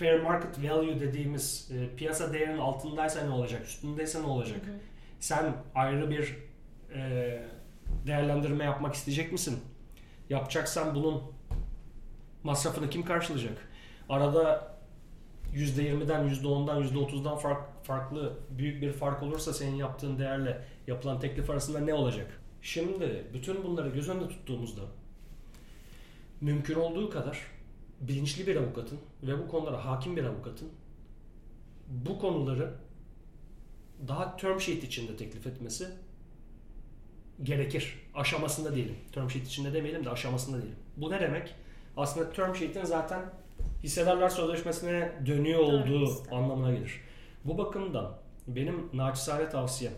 [0.00, 4.66] fair market value dediğimiz e, piyasa değerinin altındaysa ne olacak, üstündeyse ne olacak?
[4.66, 4.76] Hı hı.
[5.20, 6.36] Sen ayrı bir
[6.94, 7.42] e,
[8.06, 9.60] değerlendirme yapmak isteyecek misin?
[10.30, 11.22] Yapacaksan bunun
[12.42, 13.68] masrafını kim karşılayacak?
[14.08, 14.74] Arada
[15.54, 21.80] %20'den, %10'dan, %30'dan fark, farklı büyük bir fark olursa senin yaptığın değerle yapılan teklif arasında
[21.80, 22.39] ne olacak?
[22.62, 24.82] Şimdi bütün bunları göz önünde tuttuğumuzda
[26.40, 27.38] mümkün olduğu kadar
[28.00, 30.68] bilinçli bir avukatın ve bu konulara hakim bir avukatın
[31.88, 32.74] bu konuları
[34.08, 35.88] daha term sheet içinde teklif etmesi
[37.42, 37.98] gerekir.
[38.14, 38.96] Aşamasında diyelim.
[39.12, 40.78] Term sheet içinde demeyelim de aşamasında diyelim.
[40.96, 41.54] Bu ne demek?
[41.96, 43.22] Aslında term sheet'in zaten
[43.82, 46.32] hissedarlar sözleşmesine dönüyor olduğu Evet.
[46.32, 47.00] anlamına gelir.
[47.44, 48.18] Bu bakımdan
[48.48, 49.94] benim naçizane tavsiyem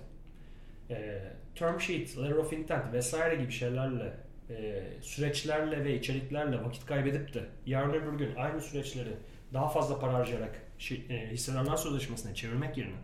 [0.91, 1.23] e,
[1.55, 4.15] term sheet, letter of intent vesaire gibi şeylerle
[4.51, 9.11] e, süreçlerle ve içeriklerle vakit kaybedip de yarın öbür gün aynı süreçleri
[9.55, 12.95] daha fazla para harcayarak şi- e, hissedarlar sözleşmesine çevirmek yerine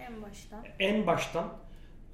[0.00, 0.64] En baştan.
[0.78, 1.52] en baştan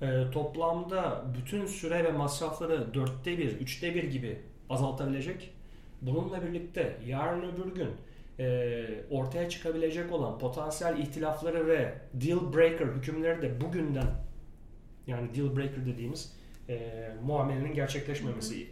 [0.02, 4.38] e, toplamda bütün süre ve masrafları dörtte bir, üçte bir gibi
[4.70, 5.50] azaltabilecek.
[6.02, 7.88] Bununla birlikte yarın öbür gün
[8.38, 14.06] e, ortaya çıkabilecek olan potansiyel ihtilafları ve deal breaker hükümleri de bugünden
[15.06, 16.32] yani deal breaker dediğimiz
[16.68, 16.92] e,
[17.24, 18.66] muamelenin gerçekleşmemesini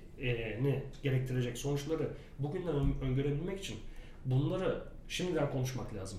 [1.02, 3.76] gerektirecek sonuçları bugünden ön- öngörebilmek için
[4.24, 6.18] bunları şimdiden konuşmak lazım.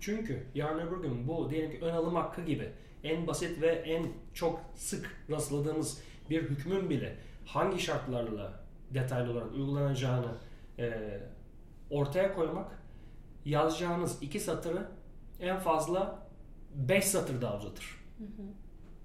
[0.00, 2.68] Çünkü yarın öbür gün bu diyelim ki ön alım hakkı gibi
[3.04, 8.60] en basit ve en çok sık rastladığımız bir hükmün bile hangi şartlarla
[8.94, 10.34] detaylı olarak uygulanacağını
[10.78, 10.92] e,
[11.90, 12.82] ortaya koymak
[13.44, 14.88] yazacağınız iki satırı
[15.40, 16.28] en fazla
[16.74, 17.98] 5 satır daha uzatır.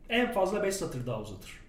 [0.10, 1.60] En fazla 5 satır daha uzatır.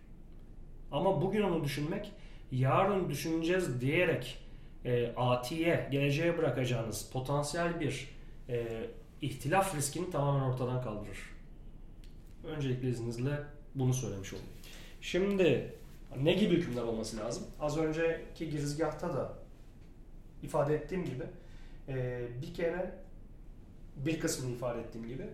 [0.92, 2.12] Ama bugün onu düşünmek,
[2.52, 4.38] yarın düşüneceğiz diyerek
[4.84, 8.08] e, atiye, geleceğe bırakacağınız potansiyel bir
[8.48, 8.86] e,
[9.22, 11.18] ihtilaf riskini tamamen ortadan kaldırır.
[12.44, 13.40] Öncelikle izninizle
[13.74, 14.50] bunu söylemiş olayım.
[15.00, 15.74] Şimdi
[16.22, 17.44] ne gibi hükümler olması lazım?
[17.60, 19.32] Az önceki girizgahta da
[20.42, 21.24] ifade ettiğim gibi
[21.88, 22.94] e, bir kere
[23.96, 25.26] bir kısmını ifade ettiğim gibi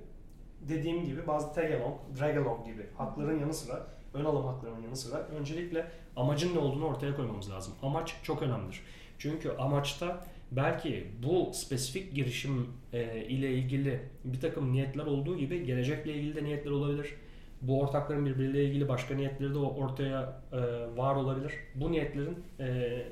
[0.69, 4.97] dediğim gibi bazı tag along, drag along gibi hakların yanı sıra ön alım haklarının yanı
[4.97, 7.75] sıra öncelikle amacın ne olduğunu ortaya koymamız lazım.
[7.83, 8.81] Amaç çok önemlidir.
[9.19, 16.15] Çünkü amaçta belki bu spesifik girişim e, ile ilgili bir takım niyetler olduğu gibi gelecekle
[16.15, 17.15] ilgili de niyetler olabilir.
[17.63, 20.59] Bu ortakların birbiriyle ilgili başka niyetleri de ortaya e,
[20.97, 21.53] var olabilir.
[21.75, 22.67] Bu niyetlerin e,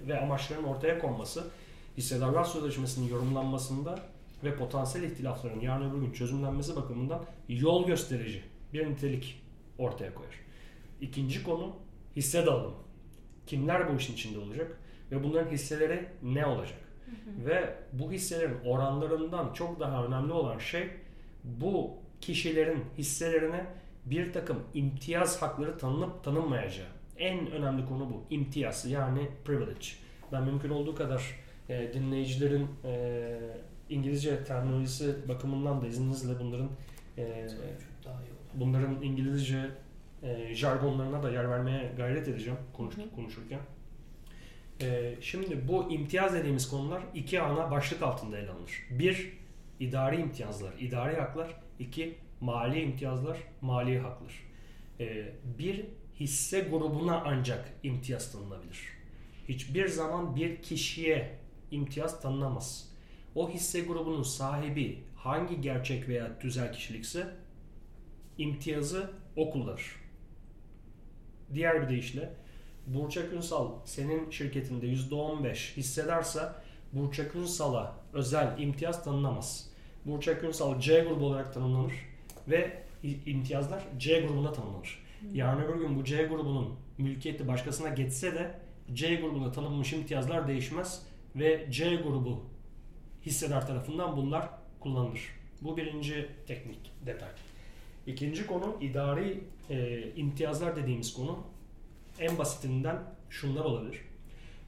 [0.08, 1.44] ve amaçların ortaya konması
[1.96, 3.98] hissedarlar sözleşmesinin yorumlanmasında
[4.44, 9.42] ve potansiyel ihtilafların yarın öbür gün çözümlenmesi bakımından yol gösterici bir nitelik
[9.79, 10.35] ortaya koyar.
[11.01, 11.77] İkinci konu
[12.16, 12.77] hisse dağılımı.
[13.46, 14.79] Kimler bu işin içinde olacak
[15.11, 16.79] ve bunların hisseleri ne olacak?
[17.05, 17.46] Hı hı.
[17.46, 20.90] Ve bu hisselerin oranlarından çok daha önemli olan şey
[21.44, 23.66] bu kişilerin hisselerine
[24.07, 26.87] bir takım imtiyaz hakları tanınıp tanınmayacağı.
[27.16, 28.24] En önemli konu bu.
[28.31, 29.87] İmtiyaz yani privilege.
[30.33, 33.38] Ben mümkün olduğu kadar e, dinleyicilerin e,
[33.90, 36.68] İngilizce terminolojisi bakımından da izninizle bunların
[37.18, 37.46] e,
[38.55, 39.70] bunların İngilizce
[40.22, 43.61] e, jargonlarına da yer vermeye gayret edeceğim konuş, konuşurken.
[44.81, 48.87] E, şimdi bu imtiyaz dediğimiz konular iki ana başlık altında ele alınır.
[48.90, 49.33] Bir,
[49.81, 51.61] idari imtiyazlar, idari haklar.
[51.79, 54.33] iki mali imtiyazlar, mali haklar.
[55.01, 55.85] E, bir,
[56.20, 58.81] hisse grubuna ancak imtiyaz tanınabilir.
[59.48, 61.38] Hiçbir zaman bir kişiye
[61.70, 62.88] imtiyaz tanınamaz.
[63.34, 67.34] O hisse grubunun sahibi hangi gerçek veya tüzel kişilikse
[68.38, 69.96] imtiyazı o kullanır.
[71.54, 72.34] Diğer bir deyişle
[72.86, 76.52] Burçak Ünsal senin şirketinde %15 hissederse
[76.92, 79.70] Burçak Ünsal'a özel imtiyaz tanınamaz.
[80.06, 81.92] Burçak Ünsal C grubu olarak tanımlanır
[82.48, 82.82] ve
[83.26, 84.98] imtiyazlar C grubuna tanımlanır.
[85.20, 85.34] Hmm.
[85.34, 88.58] Yarın öbür gün bu C grubunun mülkiyeti başkasına geçse de
[88.92, 91.02] C grubunda tanınmış imtiyazlar değişmez
[91.36, 92.44] ve C grubu
[93.28, 94.48] hissedar tarafından bunlar
[94.80, 95.20] kullanılır.
[95.60, 97.28] Bu birinci teknik detay.
[98.06, 101.38] İkinci konu idari e, imtiyazlar dediğimiz konu
[102.20, 102.98] en basitinden
[103.30, 104.00] şunlar olabilir.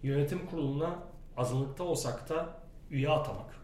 [0.03, 0.99] Yönetim kuruluna
[1.37, 3.61] azınlıkta olsak da üye atamak.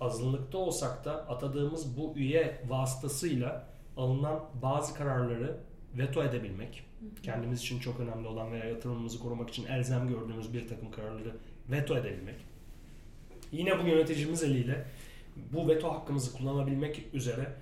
[0.00, 5.56] Azınlıkta olsak da atadığımız bu üye vasıtasıyla alınan bazı kararları
[5.94, 6.84] veto edebilmek.
[7.22, 11.36] Kendimiz için çok önemli olan veya yatırımımızı korumak için elzem gördüğümüz bir takım kararları
[11.70, 12.55] veto edebilmek.
[13.52, 14.84] Yine bu yöneticimiz eliyle
[15.52, 17.52] bu veto hakkımızı kullanabilmek üzere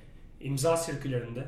[0.41, 1.45] imza sirkülerinde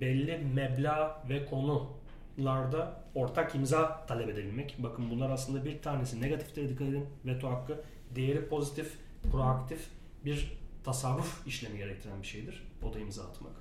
[0.00, 4.76] belli meblağ ve konularda ortak imza talep edebilmek.
[4.78, 7.80] Bakın bunlar aslında bir tanesi negatiftir dikkat edin veto hakkı.
[8.14, 8.96] Diğeri pozitif,
[9.32, 9.88] proaktif
[10.24, 10.52] bir
[10.84, 12.62] tasarruf işlemi gerektiren bir şeydir.
[12.82, 13.52] O da imza atmak.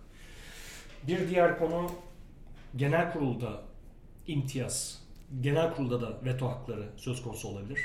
[1.07, 1.91] Bir diğer konu
[2.75, 3.61] genel kurulda
[4.27, 5.03] imtiyaz.
[5.41, 7.79] Genel kurulda da veto hakları söz konusu olabilir.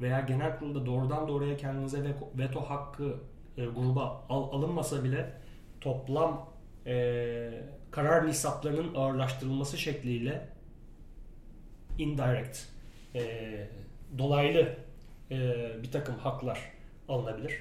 [0.00, 3.14] Veya genel kurulda doğrudan doğruya kendinize veto hakkı
[3.56, 5.32] e, gruba al, alınmasa bile
[5.80, 6.50] toplam
[6.86, 10.48] e, karar nisaplarının ağırlaştırılması şekliyle
[11.98, 12.58] indirect
[13.14, 13.22] e,
[14.18, 14.76] dolaylı
[15.30, 16.72] e, bir takım haklar
[17.08, 17.58] alınabilir.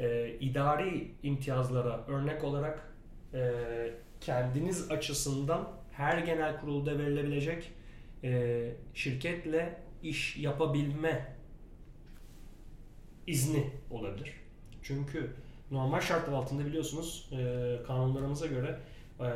[0.00, 2.92] E, idari imtiyazlara örnek olarak
[3.34, 3.52] e,
[4.20, 7.72] kendiniz açısından her genel kurulda verilebilecek
[8.24, 11.37] e, şirketle iş yapabilme
[13.28, 14.32] izni olabilir.
[14.82, 15.30] Çünkü
[15.70, 18.78] normal şartlar altında biliyorsunuz e, kanunlarımıza göre
[19.20, 19.26] e,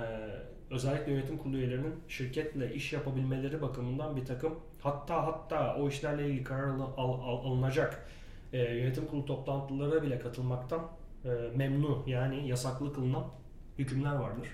[0.70, 6.44] özellikle yönetim kurulu üyelerinin şirketle iş yapabilmeleri bakımından bir takım hatta hatta o işlerle ilgili
[6.44, 8.06] karar al, al, alınacak
[8.52, 10.88] e, yönetim kurulu toplantılara bile katılmaktan
[11.24, 13.24] e, memnun yani yasaklı kılınan
[13.78, 14.48] hükümler vardır.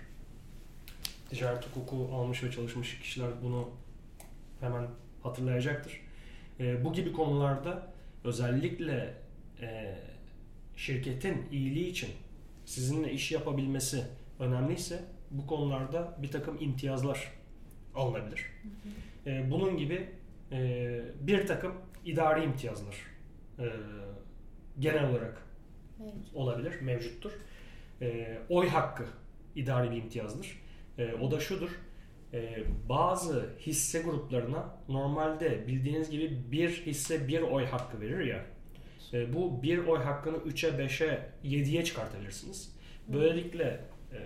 [1.31, 3.69] Ticaret hukuku almış ve çalışmış kişiler bunu
[4.61, 4.87] hemen
[5.23, 6.01] hatırlayacaktır.
[6.61, 7.93] E, bu gibi konularda
[8.25, 9.15] özellikle
[9.63, 9.99] e,
[10.77, 12.09] şirketin iyiliği için
[12.65, 14.05] sizinle iş yapabilmesi
[14.39, 17.33] önemliyse bu konularda bir takım imtiyazlar
[17.95, 18.47] alınabilir.
[18.63, 18.69] Hı
[19.31, 19.31] hı.
[19.31, 20.09] E, bunun gibi
[20.53, 21.73] e, bir takım
[22.05, 22.97] idari imtiyazlar
[23.59, 23.67] e,
[24.79, 25.43] genel olarak
[25.99, 26.35] Mevcut.
[26.35, 27.33] olabilir, mevcuttur.
[28.03, 29.05] E, oy hakkı
[29.55, 30.63] idari bir imtiyazdır.
[30.99, 31.71] E, o da şudur.
[32.33, 38.45] E, bazı hisse gruplarına normalde bildiğiniz gibi bir hisse bir oy hakkı verir ya.
[39.13, 42.73] E, bu bir oy hakkını 3'e, 5'e, 7'ye çıkartabilirsiniz.
[43.09, 43.81] Böylelikle
[44.13, 44.19] e,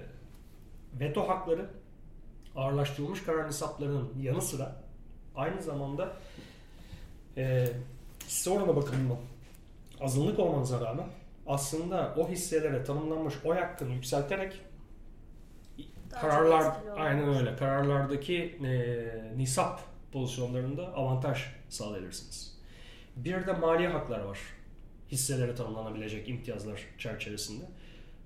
[1.01, 1.67] veto hakları
[2.57, 4.77] ağırlaştırılmış karar nisaplarının yanı sıra
[5.37, 6.17] aynı zamanda
[7.37, 7.69] e,
[8.49, 9.19] oranı bakımından
[10.01, 11.07] azınlık olmanıza rağmen
[11.47, 14.61] aslında o hisselere tanımlanmış oy hakkını yükselterek
[16.11, 19.81] Daha kararlar aynen öyle kararlardaki e, nisap
[20.13, 22.59] pozisyonlarında avantaj sağlayabilirsiniz.
[23.17, 24.39] Bir de mali haklar var.
[25.13, 27.65] Hisselere tanımlanabilecek imtiyazlar çerçevesinde.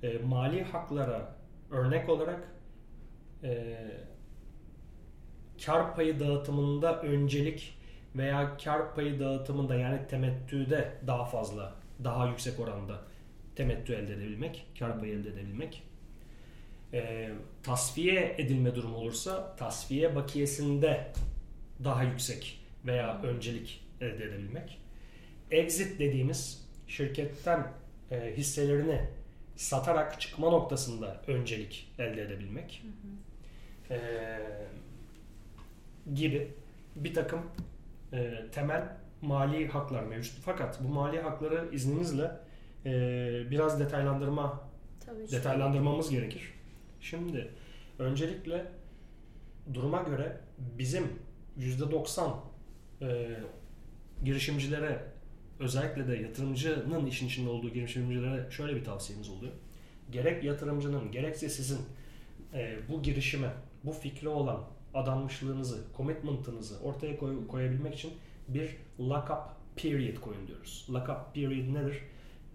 [0.02, 1.36] E, mali haklara
[1.70, 2.48] örnek olarak
[3.42, 3.76] e,
[5.64, 7.78] kar payı dağıtımında öncelik
[8.16, 13.02] veya kar payı dağıtımında yani temettüde daha fazla, daha yüksek oranda
[13.56, 15.82] temettü elde edebilmek, kar payı elde edebilmek.
[16.92, 17.30] E,
[17.62, 21.12] tasfiye edilme durumu olursa tasfiye bakiyesinde
[21.84, 24.80] daha yüksek veya öncelik elde edebilmek.
[25.50, 27.66] Exit dediğimiz şirketten
[28.10, 29.00] e, hisselerini
[29.56, 32.82] satarak çıkma noktasında öncelik elde edebilmek.
[33.90, 33.98] E,
[36.14, 36.48] gibi
[36.96, 37.40] bir takım
[38.12, 38.88] e, temel
[39.22, 40.34] mali haklar mevcut.
[40.44, 42.30] Fakat bu mali hakları izninizle
[42.86, 42.90] e,
[43.50, 44.60] biraz detaylandırma
[45.06, 46.54] Tabii detaylandırmamız gerekir.
[47.00, 47.48] Şimdi
[47.98, 48.66] öncelikle
[49.74, 51.04] duruma göre bizim
[51.58, 52.36] %90
[53.02, 53.36] e,
[54.24, 55.15] girişimcilere
[55.60, 59.52] özellikle de yatırımcının işin içinde olduğu girişimcilere şöyle bir tavsiyemiz oluyor.
[60.10, 61.78] Gerek yatırımcının gerekse sizin
[62.54, 63.50] e, bu girişime,
[63.84, 64.64] bu fikre olan
[64.94, 68.10] adanmışlığınızı, commitment'ınızı ortaya koy- koyabilmek için
[68.48, 69.40] bir lock-up
[69.76, 70.86] period koyun diyoruz.
[70.90, 72.02] Lock-up period nedir?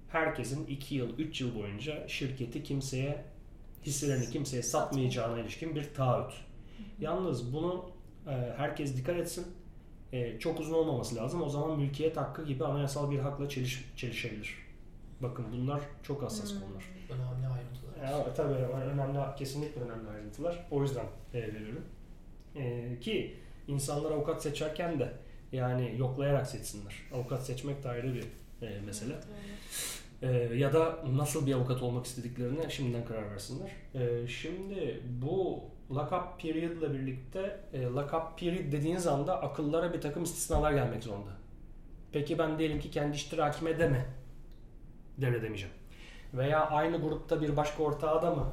[0.09, 3.23] Herkesin 2 yıl, 3 yıl boyunca şirketi kimseye,
[3.85, 6.33] hisselerini kimseye satmayacağına ilişkin bir taahhüt.
[6.99, 7.85] Yalnız bunu
[8.27, 9.45] e, herkes dikkat etsin.
[10.13, 11.41] E, çok uzun olmaması lazım.
[11.41, 14.55] O zaman mülkiyet hakkı gibi anayasal bir hakla çeliş, çelişebilir.
[15.21, 16.59] Bakın bunlar çok hassas Hmm.
[16.61, 16.83] konular.
[17.09, 18.11] Önemli ayrıntılar.
[18.11, 20.67] Ya, tabii önemli, kesinlikle önemli ayrıntılar.
[20.71, 21.85] O yüzden e, veriyorum.
[22.55, 23.35] E, ki
[23.67, 25.13] insanlar avukat seçerken de
[25.51, 26.95] yani yoklayarak seçsinler.
[27.13, 28.23] Avukat seçmek de ayrı bir
[28.67, 29.13] e, mesele.
[29.13, 29.53] Evet, öyle.
[30.21, 33.71] E, ya da nasıl bir avukat olmak istediklerine şimdiden karar versinler.
[33.93, 35.59] E, şimdi bu
[35.91, 41.29] lock-up period ile birlikte e, lock-up period dediğiniz anda akıllara bir takım istisnalar gelmek zorunda.
[42.11, 44.05] Peki ben diyelim ki kendi iştirakime de mi
[45.17, 45.75] devredemeyeceğim?
[46.33, 48.47] Veya aynı grupta bir başka ortağa da mı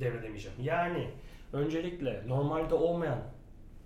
[0.00, 0.58] devredemeyeceğim?
[0.62, 1.10] Yani
[1.52, 3.18] öncelikle normalde olmayan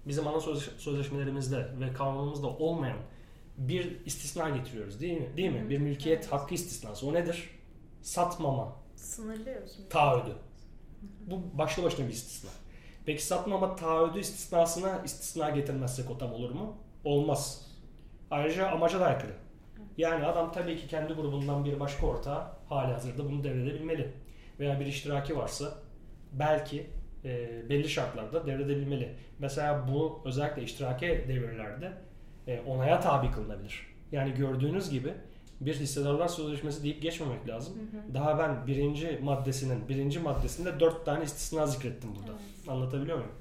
[0.06, 2.96] bizim ana söz- sözleşmelerimizde ve kanunumuzda olmayan
[3.68, 5.36] bir istisna getiriyoruz değil mi?
[5.36, 5.60] Değil mi?
[5.60, 5.70] Hı hı.
[5.70, 6.32] Bir mülkiyet Evet.
[6.32, 7.06] hakkı istisnası.
[7.06, 7.50] O nedir?
[8.02, 9.78] Satmama Sınırlıyoruz.
[9.90, 10.36] taahhüdü.
[11.26, 12.50] Bu başlı başına bir istisna.
[13.06, 16.76] Peki satmama taahhüdü istisnasına istisna getirmezsek o tam olur mu?
[17.04, 17.66] Olmaz.
[18.30, 19.32] Ayrıca amaca da aykırı.
[19.96, 24.12] Yani adam tabii ki kendi grubundan bir başka ortağı hali hazırda bunu devredebilmeli.
[24.60, 25.74] Veya bir iştiraki varsa
[26.32, 26.86] belki
[27.24, 29.16] e, belli şartlarda devredebilmeli.
[29.38, 31.92] Mesela bu özellikle iştiraki devirlerde
[32.48, 33.86] e, onaya tabi kılınabilir.
[34.12, 35.14] Yani gördüğünüz gibi
[35.60, 37.74] bir hissedarlar sözleşmesi deyip geçmemek lazım.
[37.74, 38.14] Hı hı.
[38.14, 42.32] Daha ben birinci maddesinin birinci maddesinde dört tane istisna zikrettim burada.
[42.32, 42.68] Evet.
[42.68, 43.32] Anlatabiliyor muyum?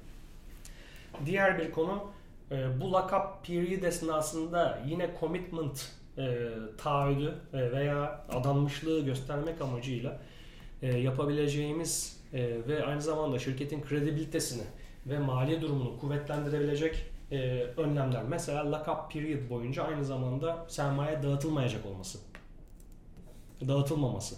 [1.26, 2.04] Diğer bir konu
[2.50, 10.20] e, bu lock-up period esnasında yine commitment e, taahhüdü e, veya adanmışlığı göstermek amacıyla
[10.82, 14.62] e, yapabileceğimiz e, ve aynı zamanda şirketin kredibilitesini
[15.06, 17.36] ve mali durumunu kuvvetlendirebilecek e,
[17.76, 18.22] önlemler.
[18.22, 22.18] Mesela lock-up period boyunca aynı zamanda sermaye dağıtılmayacak olması.
[23.68, 24.36] Dağıtılmaması.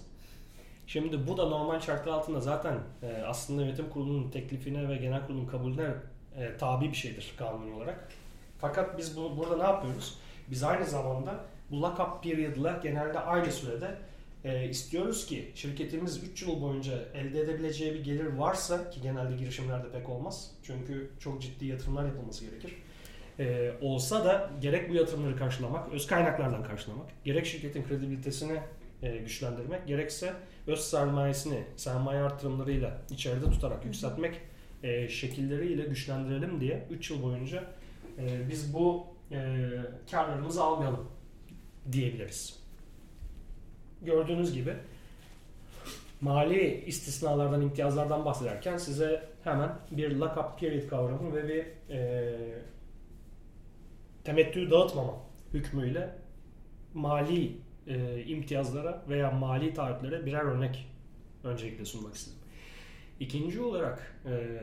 [0.87, 5.47] Şimdi bu da normal şartlar altında zaten e, aslında yönetim kurulunun teklifine ve genel kurulun
[5.47, 5.91] kabulüne
[6.37, 8.09] e, tabi bir şeydir kanuni olarak.
[8.59, 10.19] Fakat biz bu, burada ne yapıyoruz?
[10.51, 11.35] Biz aynı zamanda
[11.71, 13.99] bu lock-up period'la genelde aynı sürede
[14.45, 19.91] e, istiyoruz ki şirketimiz 3 yıl boyunca elde edebileceği bir gelir varsa ki genelde girişimlerde
[19.93, 20.51] pek olmaz.
[20.63, 22.75] Çünkü çok ciddi yatırımlar yapılması gerekir.
[23.39, 28.61] E, olsa da gerek bu yatırımları karşılamak, öz kaynaklardan karşılamak, gerek şirketin kredibilitesini
[29.03, 30.33] e, güçlendirmek, gerekse
[30.67, 34.41] öz sermayesini sermaye artırımlarıyla içeride tutarak yükseltmek
[34.83, 37.65] e, şekilleriyle güçlendirelim diye 3 yıl boyunca
[38.19, 39.71] e, biz bu e,
[40.11, 41.09] karlarımızı almayalım
[41.93, 42.64] diyebiliriz.
[44.03, 44.75] Gördüğünüz gibi
[46.21, 52.35] mali istisnalardan, imtiyazlardan bahsederken size hemen bir lock-up period kavramı ve bir e,
[54.25, 55.15] temettü dağıtmama
[55.53, 56.11] hükmüyle
[56.95, 60.87] mali e, imtiyazlara veya mali taahhütlere birer örnek
[61.45, 62.39] öncelikle sunmak istedim.
[63.21, 64.61] İkinci olarak e,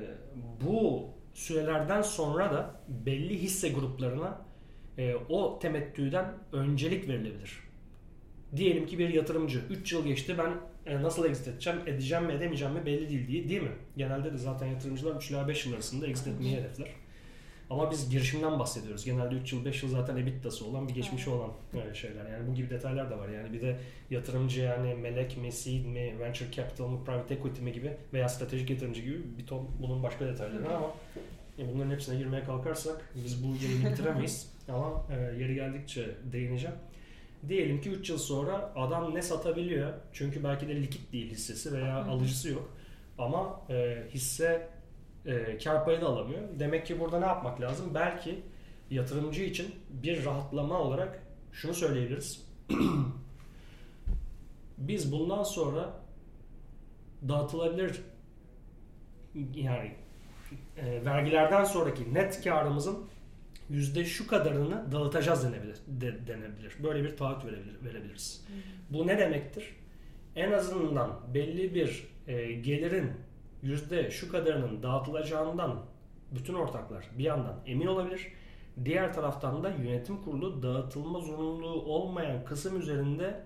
[0.66, 4.42] bu sürelerden sonra da belli hisse gruplarına
[4.98, 7.71] e, o temettüden öncelik verilebilir.
[8.56, 10.54] Diyelim ki bir yatırımcı 3 yıl geçti ben
[10.92, 13.72] e, nasıl exit edeceğim, edeceğim mi edemeyeceğim mi belli değil diye değil mi?
[13.98, 16.88] Genelde de zaten yatırımcılar 3 ila 5 yıl arasında exit etmeyi hedefler.
[17.72, 19.06] Ama biz girişimden bahsediyoruz.
[19.06, 22.30] Genelde 3 yıl 5 yıl zaten EBITDA'sı olan bir geçmişi olan e, şeyler.
[22.30, 23.30] Yani bu gibi detaylar da var.
[23.30, 23.78] Yani bir de
[24.10, 28.70] yatırımcı yani melek mi, seed mi, venture capital mı, private equity mi gibi veya stratejik
[28.70, 30.94] yatırımcı gibi bir ton bunun başka detayları var ama
[31.60, 34.54] e, bunların hepsine girmeye kalkarsak biz bu yayını bitiremeyiz.
[34.70, 36.76] ama e, yeri geldikçe değineceğim.
[37.48, 39.94] Diyelim ki 3 yıl sonra adam ne satabiliyor?
[40.14, 42.70] Çünkü belki de likit değil hissesi veya alıcısı yok.
[43.18, 44.70] Ama e, hisse
[45.26, 46.42] e, kar payı da alamıyor.
[46.60, 47.92] Demek ki burada ne yapmak lazım?
[47.94, 48.42] Belki
[48.90, 52.48] yatırımcı için bir rahatlama olarak şunu söyleyebiliriz.
[54.78, 55.94] Biz bundan sonra
[57.30, 58.02] dağıtılabilir
[59.56, 59.96] yani
[60.78, 63.08] e, vergilerden sonraki net karımızın
[63.72, 66.76] yüzde şu kadarını dağıtacağız denebilir, de, denebilir.
[66.84, 68.46] Böyle bir taahhüt verebilir, verebiliriz.
[68.90, 69.76] Bu ne demektir?
[70.36, 73.12] En azından belli bir e, gelirin
[73.64, 75.80] yüzde şu kadarının dağıtılacağından
[76.32, 78.28] bütün ortaklar bir yandan emin olabilir.
[78.86, 83.42] Diğer taraftan da yönetim kurulu dağıtılma zorunluluğu olmayan kısım üzerinde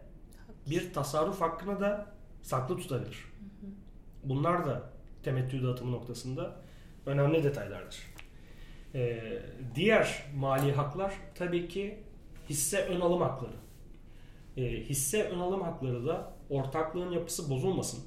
[0.69, 2.07] bir tasarruf hakkını da
[2.41, 3.25] saklı tutabilir.
[4.23, 4.89] Bunlar da
[5.23, 6.55] temettü dağıtımı noktasında
[7.05, 8.14] önemli detaylardır.
[8.95, 9.39] Ee,
[9.75, 11.97] diğer mali haklar tabii ki
[12.49, 13.55] hisse ön alım hakları.
[14.57, 17.99] Ee, hisse ön alım hakları da ortaklığın yapısı bozulmasın.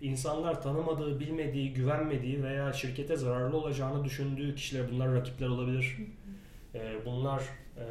[0.00, 5.96] İnsanlar tanımadığı, bilmediği, güvenmediği veya şirkete zararlı olacağını düşündüğü kişiler bunlar rakipler olabilir.
[6.74, 7.42] Ee, bunlar
[7.76, 7.84] e,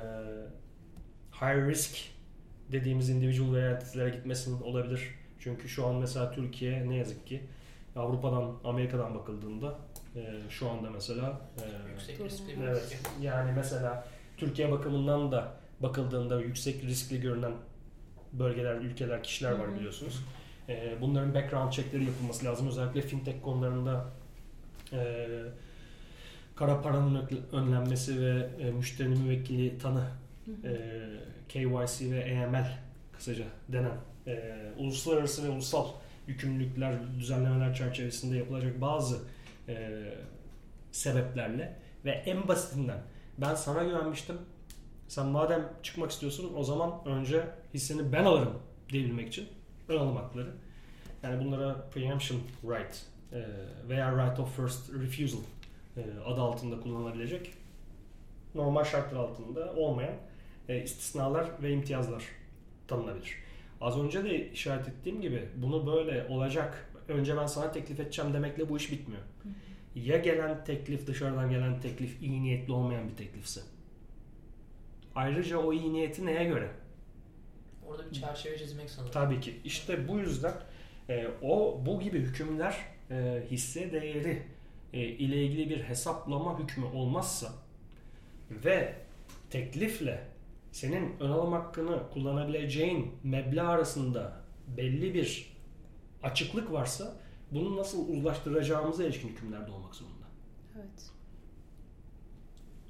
[1.32, 1.98] high risk
[2.72, 5.16] dediğimiz individual veya entitlere gitmesin olabilir.
[5.40, 7.42] Çünkü şu an mesela Türkiye ne yazık ki
[7.96, 9.76] Avrupa'dan, Amerika'dan bakıldığında
[10.16, 13.00] e, şu anda mesela e, Yüksek riskli bir Evet.
[13.22, 17.54] Yani mesela Türkiye bakımından da bakıldığında yüksek riskli görünen
[18.34, 20.26] bölgeler, ülkeler, kişiler var biliyorsunuz.
[20.70, 22.68] Ee, bunların background checkleri yapılması lazım.
[22.68, 24.06] Özellikle fintech konularında
[24.94, 25.28] e,
[26.56, 30.04] kara paranın ön- önlenmesi ve e, müşterinin müvekkili tanı
[30.64, 30.72] e,
[31.50, 32.68] KYC ve AML
[33.14, 35.88] kısaca denen e, uluslararası ve ulusal
[36.32, 39.20] yükümlülükler, düzenlemeler çerçevesinde yapılacak bazı
[39.67, 40.04] e,
[40.91, 43.00] sebeplerle ve en basitinden
[43.38, 44.38] ben sana güvenmiştim.
[45.08, 48.54] Sen madem çıkmak istiyorsun o zaman önce hisseni ben alırım
[48.89, 49.48] diyebilmek için
[49.88, 50.52] ön alım hakları.
[51.24, 53.46] Yani bunlara preemption right e,
[53.89, 55.39] veya right of first refusal
[55.98, 57.54] e, adı altında kullanılabilecek
[58.56, 60.13] normal şartlar altında olmayan
[60.70, 62.24] e, istisnalar ve imtiyazlar
[62.88, 63.36] tanınabilir.
[63.82, 68.70] Az önce de işaret ettiğim gibi bunu böyle olacak önce ben sana teklif edeceğim demekle
[68.70, 69.22] bu iş bitmiyor.
[69.96, 73.62] Ya gelen teklif dışarıdan gelen teklif iyi niyetli olmayan bir teklifse.
[75.15, 76.72] Ayrıca o iyi niyeti neye göre?
[77.88, 79.12] Orada bir çerçeve çizmek sanırım.
[79.12, 79.60] Tabii ki.
[79.65, 80.54] İşte bu yüzden
[81.10, 82.76] e, o bu gibi hükümler
[83.12, 84.44] e, hisse değeri
[84.94, 87.54] e, ile ilgili bir hesaplama hükmü olmazsa
[88.52, 88.94] ve
[89.50, 90.24] teklifle
[90.72, 94.34] senin ön alım hakkını kullanabileceğin meblağ arasında
[94.78, 95.52] belli bir
[96.24, 97.14] açıklık varsa
[97.52, 100.26] bunu nasıl uzlaştıracağımıza ilişkin hükümler de olmak zorunda.
[100.76, 101.12] Evet.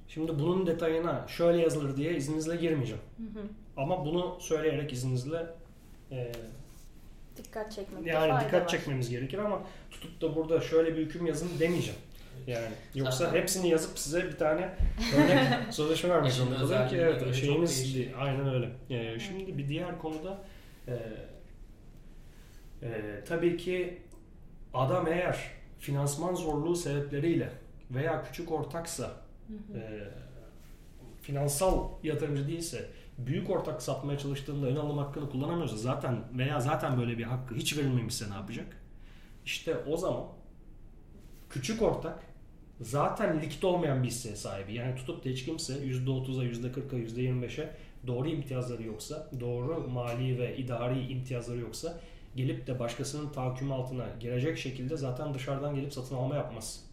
[0.07, 3.01] Şimdi bunun detayına şöyle yazılır diye izninizle girmeyeceğim.
[3.17, 3.43] Hı hı.
[3.77, 5.47] Ama bunu söyleyerek izninizle
[6.11, 6.31] e,
[7.37, 8.67] Dikkat çekmekte yani dikkat var.
[8.67, 11.99] çekmemiz gerekir ama tutup da burada şöyle bir hüküm yazın demeyeceğim.
[12.47, 12.75] Yani.
[12.95, 14.69] Yoksa Zaten- hepsini yazıp size bir tane
[15.15, 18.69] örnek sözleşme vermek zorunda kalırım ki evet şeyimiz aynen öyle.
[18.89, 20.37] Ee, şimdi bir diğer konuda
[20.87, 20.93] e,
[22.81, 24.01] e, tabii ki
[24.73, 25.37] adam eğer
[25.79, 27.49] finansman zorluğu sebepleriyle
[27.91, 29.11] veya küçük ortaksa
[29.75, 29.81] e,
[31.21, 37.17] finansal yatırımcı değilse büyük ortak satmaya çalıştığında ön alım hakkını kullanamıyorsa zaten veya zaten böyle
[37.17, 38.77] bir hakkı hiç verilmemişse ne yapacak?
[39.45, 40.23] İşte o zaman
[41.49, 42.19] küçük ortak
[42.81, 44.73] zaten likit olmayan bir hisseye sahibi.
[44.73, 47.69] Yani tutup da hiç kimse %30'a, %40'a, %25'e
[48.07, 51.99] doğru imtiyazları yoksa, doğru mali ve idari imtiyazları yoksa
[52.35, 56.83] gelip de başkasının tahakkümü altına girecek şekilde zaten dışarıdan gelip satın alma yapmaz.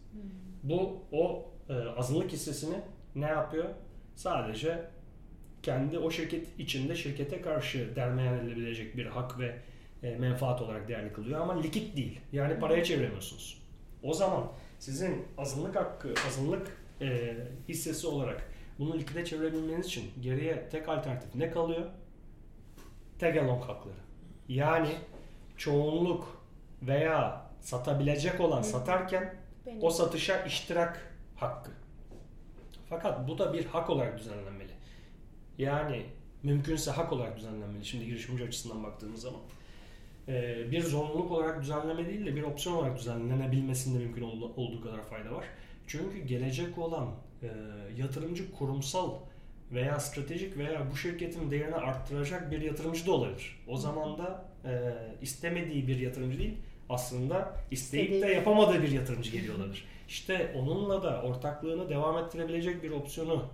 [0.63, 2.75] Bu o e, azınlık hissesini
[3.15, 3.65] ne yapıyor?
[4.15, 4.89] Sadece
[5.63, 9.55] kendi o şirket içinde şirkete karşı dermeyen edilebilecek bir hak ve
[10.03, 12.19] e, menfaat olarak değerli kılıyor ama likit değil.
[12.31, 13.61] Yani paraya çeviremiyorsunuz.
[14.03, 18.49] O zaman sizin azınlık hakkı, azınlık e, hissesi olarak
[18.79, 21.85] bunu likide çevirebilmeniz için geriye tek alternatif ne kalıyor?
[23.19, 23.95] Tag along hakları.
[24.49, 24.89] Yani
[25.57, 26.43] çoğunluk
[26.81, 29.83] veya satabilecek olan satarken Benim.
[29.83, 31.71] o satışa iştirak hakkı.
[32.89, 34.71] Fakat bu da bir hak olarak düzenlenmeli.
[35.57, 36.05] Yani
[36.43, 37.85] mümkünse hak olarak düzenlenmeli.
[37.85, 39.41] Şimdi girişimci açısından baktığımız zaman.
[40.29, 44.21] Ee, bir zorunluluk olarak düzenleme değil de bir opsiyon olarak düzenlenebilmesinde mümkün
[44.57, 45.45] olduğu kadar fayda var.
[45.87, 47.07] Çünkü gelecek olan
[47.43, 47.47] e,
[47.97, 49.13] yatırımcı kurumsal
[49.71, 53.63] veya stratejik veya bu şirketin değerini arttıracak bir yatırımcı da olabilir.
[53.67, 54.71] O zaman da e,
[55.21, 56.57] istemediği bir yatırımcı değil,
[56.89, 59.85] aslında isteyip de yapamadığı bir yatırımcı geliyor olabilir.
[60.07, 63.45] İşte onunla da ortaklığını devam ettirebilecek bir opsiyonu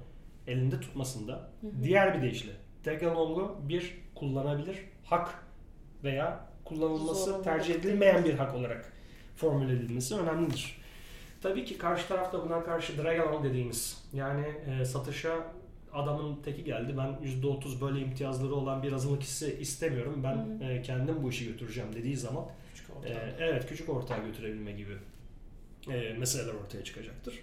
[0.48, 1.50] elinde tutmasında
[1.84, 2.52] diğer bir deyişle
[2.84, 5.46] tag along'u bir kullanabilir hak
[6.04, 8.94] veya kullanılması Zorunlu tercih edilmeyen bir hak olarak
[9.36, 10.82] formüle edilmesi önemlidir.
[11.42, 15.48] Tabii ki karşı tarafta buna karşı drag along dediğimiz yani e, satışa
[15.94, 16.96] adamın teki geldi.
[16.98, 20.24] Ben %30 böyle imtiyazları olan bir azınlık hissi istemiyorum.
[20.24, 24.94] Ben e, kendim bu işi götüreceğim dediği zaman küçük e, evet küçük ortağa götürebilme gibi
[25.90, 27.40] e, meseleler ortaya çıkacaktır.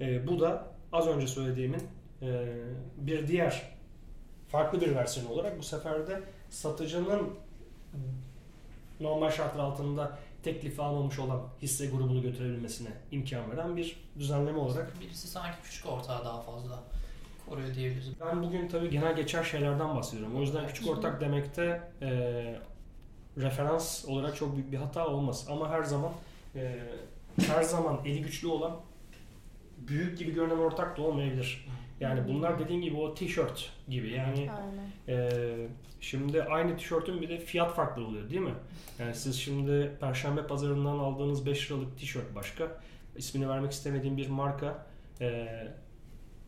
[0.00, 1.82] E, bu da az önce söylediğimin
[2.22, 2.46] e,
[2.96, 3.62] bir diğer
[4.48, 7.30] farklı bir versiyon olarak bu sefer de satıcının
[9.00, 15.00] normal şartlar altında teklif almamış olan hisse grubunu götürebilmesine imkan veren bir düzenleme olarak.
[15.00, 16.82] Birisi sanki küçük ortağı daha fazla
[17.48, 18.20] koruyor diyebiliriz.
[18.20, 20.36] Ben bugün tabii genel geçer şeylerden bahsediyorum.
[20.36, 22.10] O yüzden küçük ortak demekte e,
[23.36, 25.46] referans olarak çok büyük bir hata olmaz.
[25.50, 26.12] Ama her zaman
[26.54, 26.78] e,
[27.46, 28.76] her zaman eli güçlü olan
[29.78, 31.66] büyük gibi görünen ortak da olmayabilir.
[32.00, 34.10] Yani bunlar dediğin gibi o tişört gibi.
[34.10, 34.50] Yani
[35.08, 35.30] e,
[36.00, 38.54] şimdi aynı tişörtün bir de fiyat farklı oluyor değil mi?
[38.98, 42.80] Yani siz şimdi Perşembe pazarından aldığınız 5 liralık tişört başka.
[43.16, 44.86] ismini vermek istemediğim bir marka
[45.20, 45.48] e,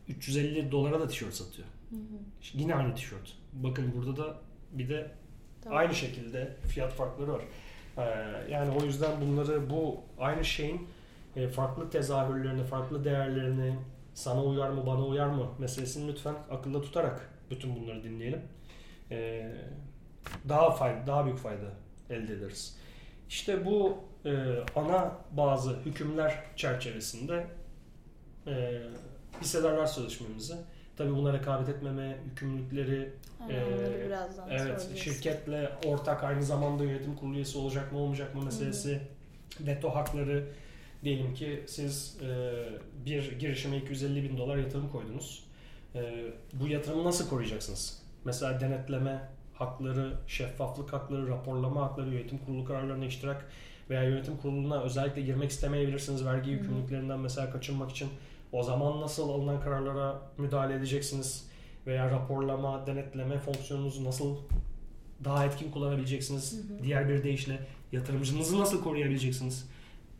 [0.08, 1.68] 350 dolara da tişört satıyor.
[1.90, 2.00] Hı hı.
[2.54, 3.36] Yine aynı tişört.
[3.52, 4.36] Bakın burada da
[4.72, 5.10] bir de
[5.62, 5.78] tamam.
[5.78, 7.42] aynı şekilde fiyat farkları var.
[7.98, 8.02] Ee,
[8.50, 10.88] yani o yüzden bunları bu aynı şeyin
[11.36, 13.74] e, farklı tezahürlerini, farklı değerlerini
[14.14, 18.42] sana uyar mı, bana uyar mı meselesini lütfen akılda tutarak bütün bunları dinleyelim.
[19.10, 19.52] Ee,
[20.48, 21.70] daha fayda, daha büyük fayda
[22.10, 22.76] elde ederiz.
[23.28, 24.30] İşte bu e,
[24.76, 27.46] ana bazı hükümler çerçevesinde
[28.46, 28.82] e,
[29.40, 30.54] hissedarlar sözleşmemizi
[30.96, 33.12] tabii buna rekabet etmeme yükümlülükleri
[33.50, 33.56] e,
[34.50, 39.66] evet şirketle ortak aynı zamanda yönetim kurulu üyesi olacak mı olmayacak mı meselesi Hı-hı.
[39.66, 40.44] veto hakları
[41.04, 42.52] diyelim ki siz e,
[43.06, 45.44] bir girişime 250 bin dolar yatırım koydunuz
[45.94, 53.04] e, bu yatırımı nasıl koruyacaksınız mesela denetleme hakları şeffaflık hakları raporlama hakları yönetim kurulu kararlarına
[53.04, 53.50] iştirak
[53.90, 58.08] veya yönetim kuruluna özellikle girmek istemeyebilirsiniz vergi yükümlülüklerinden mesela kaçınmak için
[58.52, 61.46] o zaman nasıl alınan kararlara müdahale edeceksiniz?
[61.86, 64.36] Veya raporlama, denetleme fonksiyonunuzu nasıl
[65.24, 66.52] daha etkin kullanabileceksiniz?
[66.52, 66.84] Hı hı.
[66.84, 67.58] Diğer bir deyişle
[67.92, 69.68] yatırımcınızı nasıl koruyabileceksiniz?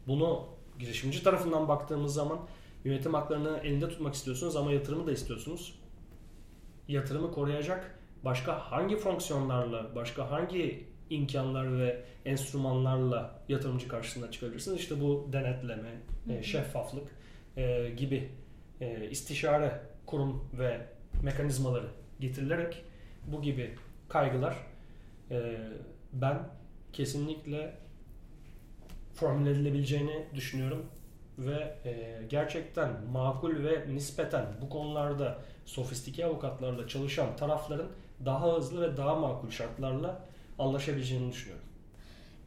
[0.07, 0.47] Bunu
[0.79, 2.39] girişimci tarafından baktığımız zaman
[2.85, 5.81] yönetim haklarını elinde tutmak istiyorsunuz ama yatırımı da istiyorsunuz.
[6.89, 14.79] Yatırımı koruyacak başka hangi fonksiyonlarla, başka hangi imkanlar ve enstrümanlarla yatırımcı karşısına çıkabilirsiniz?
[14.79, 15.91] İşte bu denetleme,
[16.27, 16.45] hı hı.
[16.45, 17.09] şeffaflık
[17.57, 18.31] e, gibi
[18.81, 20.87] e, istişare kurum ve
[21.23, 21.87] mekanizmaları
[22.21, 22.85] getirilerek
[23.27, 23.75] bu gibi
[24.09, 24.57] kaygılar
[25.31, 25.57] e,
[26.13, 26.39] ben
[26.93, 27.75] kesinlikle
[29.15, 30.87] formüle edilebileceğini düşünüyorum
[31.39, 37.89] ve e, gerçekten makul ve nispeten bu konularda sofistike avukatlarla çalışan tarafların
[38.25, 40.21] daha hızlı ve daha makul şartlarla
[40.59, 41.65] anlaşabileceğini düşünüyorum.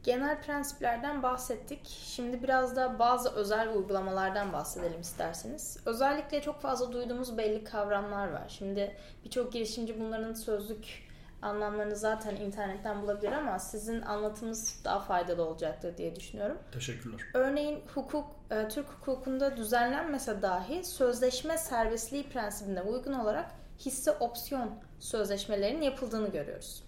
[0.02, 1.80] Genel prensiplerden bahsettik.
[2.04, 5.78] Şimdi biraz da bazı özel uygulamalardan bahsedelim isterseniz.
[5.86, 8.44] Özellikle çok fazla duyduğumuz belli kavramlar var.
[8.48, 11.05] Şimdi birçok girişimci bunların sözlük
[11.46, 16.58] anlamlarını zaten internetten bulabilir ama sizin anlatımınız daha faydalı olacaktır diye düşünüyorum.
[16.72, 17.20] Teşekkürler.
[17.34, 24.70] Örneğin hukuk, e, Türk hukukunda düzenlenmese dahi sözleşme serbestliği prensibine uygun olarak hisse opsiyon
[25.00, 26.82] sözleşmelerinin yapıldığını görüyoruz.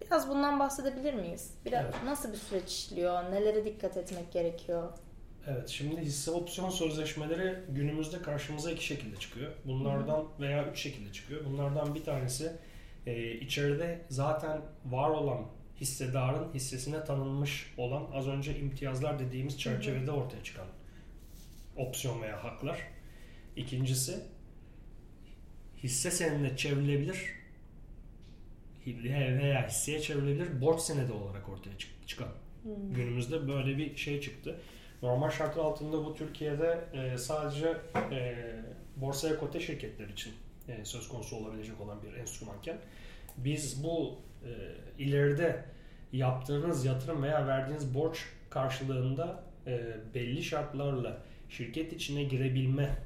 [0.00, 1.54] Biraz bundan bahsedebilir miyiz?
[1.64, 1.94] Biraz evet.
[2.04, 3.22] nasıl bir süreç işliyor?
[3.22, 4.92] Nelere dikkat etmek gerekiyor?
[5.46, 9.52] Evet, şimdi hisse opsiyon sözleşmeleri günümüzde karşımıza iki şekilde çıkıyor.
[9.64, 11.44] Bunlardan veya üç şekilde çıkıyor.
[11.44, 12.52] Bunlardan bir tanesi
[13.06, 15.46] e, içeride zaten var olan
[15.80, 20.66] hissedarın hissesine tanınmış olan az önce imtiyazlar dediğimiz çerçevede ortaya çıkan
[21.76, 22.80] opsiyon veya haklar.
[23.56, 24.20] İkincisi
[25.82, 27.40] hisse senedine çevrilebilir
[28.86, 31.72] veya hisseye çevrilebilir borç senedi olarak ortaya
[32.06, 32.28] çıkan
[32.62, 32.94] hmm.
[32.94, 34.60] günümüzde böyle bir şey çıktı.
[35.02, 37.76] Normal şartlar altında bu Türkiye'de e, sadece
[38.12, 38.36] e,
[38.96, 40.32] borsaya kote şirketler için
[40.70, 42.78] e, söz konusu olabilecek olan bir enstrümanken
[43.36, 44.50] biz bu e,
[45.02, 45.64] ileride
[46.12, 52.98] yaptığınız yatırım veya verdiğiniz borç karşılığında e, belli şartlarla şirket içine girebilme,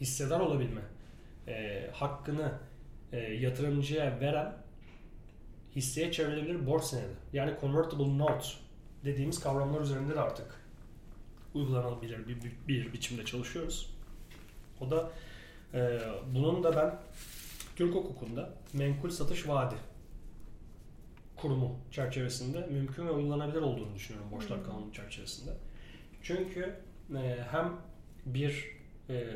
[0.00, 0.80] hissedar olabilme
[1.48, 2.52] e, hakkını
[3.12, 4.54] e, yatırımcıya veren
[5.76, 7.12] hisseye çevrilebilir borç senedi.
[7.32, 8.46] Yani convertible note
[9.04, 10.62] dediğimiz kavramlar üzerinde de artık
[11.54, 13.94] uygulanabilir bir, bir, bir biçimde çalışıyoruz.
[14.80, 15.10] O da
[15.74, 15.98] e,
[16.34, 17.00] bunun da ben
[17.76, 19.74] Türk hukukunda menkul satış vaadi
[21.36, 24.64] kurumu çerçevesinde mümkün ve uygulanabilir olduğunu düşünüyorum borçlar Hı.
[24.64, 25.50] kanunu çerçevesinde.
[26.22, 26.76] Çünkü
[27.14, 27.72] e, hem
[28.26, 28.66] bir
[29.10, 29.26] e,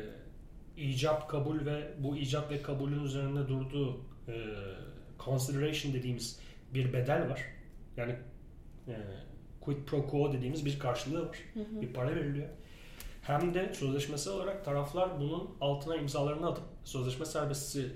[0.77, 4.35] icap kabul ve bu icap ve kabulün üzerinde durduğu e,
[5.19, 6.39] consideration dediğimiz
[6.73, 7.41] bir bedel var.
[7.97, 8.15] Yani
[8.87, 8.95] e,
[9.61, 11.37] quid pro quo dediğimiz bir karşılığı var.
[11.53, 11.81] Hı hı.
[11.81, 12.47] Bir para veriliyor.
[13.27, 17.91] Hem de sözleşmesi olarak taraflar bunun altına imzalarını atıp sözleşme serbestisi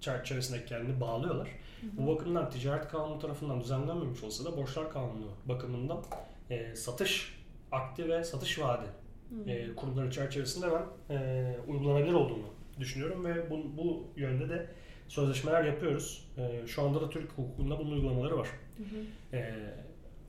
[0.00, 1.48] çerçevesinde kendini bağlıyorlar.
[1.82, 6.04] Bu bakımdan ticaret kanunu tarafından düzenlenmemiş olsa da borçlar kanunu bakımından
[6.50, 7.38] e, satış
[7.72, 8.86] akti ve satış vaadi
[9.30, 9.50] Hı.
[9.50, 12.46] e, kurumları çerçevesinde ben e, uygulanabilir olduğunu
[12.80, 14.70] düşünüyorum ve bu, bu yönde de
[15.08, 16.28] sözleşmeler yapıyoruz.
[16.38, 18.48] E, şu anda da Türk hukukunda bunun uygulamaları var.
[18.76, 19.36] Hı hı.
[19.36, 19.54] E,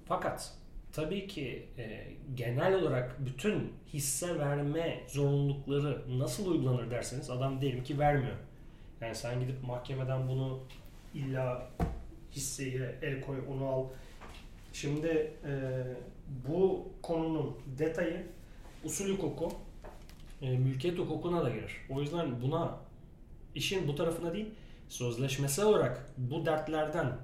[0.05, 0.53] fakat
[0.95, 7.99] tabii ki e, genel olarak bütün hisse verme zorunlulukları nasıl uygulanır derseniz adam diyelim ki
[7.99, 8.35] vermiyor.
[9.01, 10.59] Yani sen gidip mahkemeden bunu
[11.13, 11.69] illa
[12.31, 13.85] hisseye el koy onu al.
[14.73, 15.07] Şimdi
[15.45, 15.83] e,
[16.49, 18.25] bu konunun detayı
[18.83, 19.51] usul hukuku,
[20.41, 21.71] e, mülkiyet hukukuna da girer.
[21.89, 22.77] O yüzden buna
[23.55, 24.49] işin bu tarafına değil,
[24.89, 27.17] sözleşmesel olarak bu dertlerden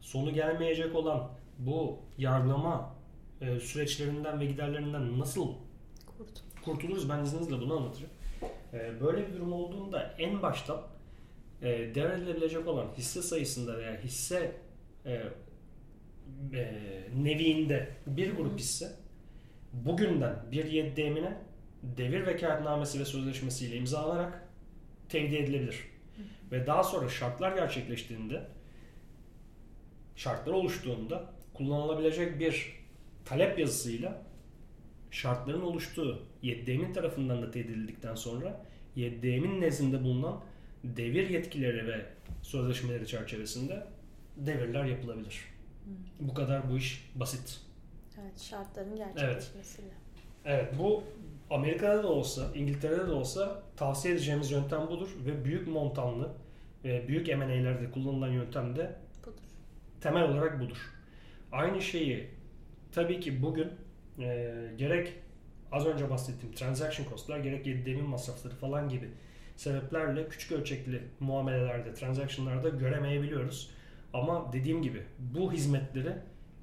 [0.00, 2.97] sonu gelmeyecek olan bu yargılama
[3.40, 5.54] e, süreçlerinden ve giderlerinden nasıl
[6.18, 6.42] Kurt.
[6.64, 8.12] kurtuluruz ben izninizle bunu anlatacağım.
[8.72, 10.82] E, böyle bir durum olduğunda en baştan
[11.62, 14.52] e, devredilebilecek olan hisse sayısında veya hisse
[15.06, 15.22] e,
[16.54, 16.72] e,
[17.16, 18.92] neviinde bir grup hisse
[19.72, 21.36] bugünden bir yeddemine
[21.82, 24.48] devir vekaletnamesi ve sözleşmesiyle imzalanarak
[25.08, 25.88] tevdi edilebilir.
[26.52, 28.46] Ve daha sonra şartlar gerçekleştiğinde
[30.16, 32.77] şartlar oluştuğunda kullanılabilecek bir
[33.28, 34.22] talep yazısıyla
[35.10, 38.64] şartların oluştuğu yeddemin tarafından da edildikten sonra
[38.96, 40.40] yeddemin nezdinde bulunan
[40.84, 42.06] devir yetkileri ve
[42.42, 43.86] sözleşmeleri çerçevesinde
[44.36, 45.44] devirler yapılabilir.
[46.20, 47.60] Bu kadar bu iş basit.
[48.22, 49.92] Evet şartların gerçekleşmesiyle.
[50.44, 51.02] Evet bu
[51.50, 56.32] Amerika'da da olsa, İngiltere'de de olsa tavsiye edeceğimiz yöntem budur ve büyük montanlı
[56.84, 59.40] ve büyük M&A'lerde kullanılan yöntem de Budur.
[60.00, 60.94] temel olarak budur.
[61.52, 62.37] Aynı şeyi
[62.92, 63.70] tabii ki bugün
[64.18, 65.12] e, gerek
[65.72, 69.08] az önce bahsettiğim transaction costlar gerek demin masrafları falan gibi
[69.56, 73.70] sebeplerle küçük ölçekli muamelelerde, transactionlarda göremeyebiliyoruz.
[74.12, 76.12] Ama dediğim gibi bu hizmetleri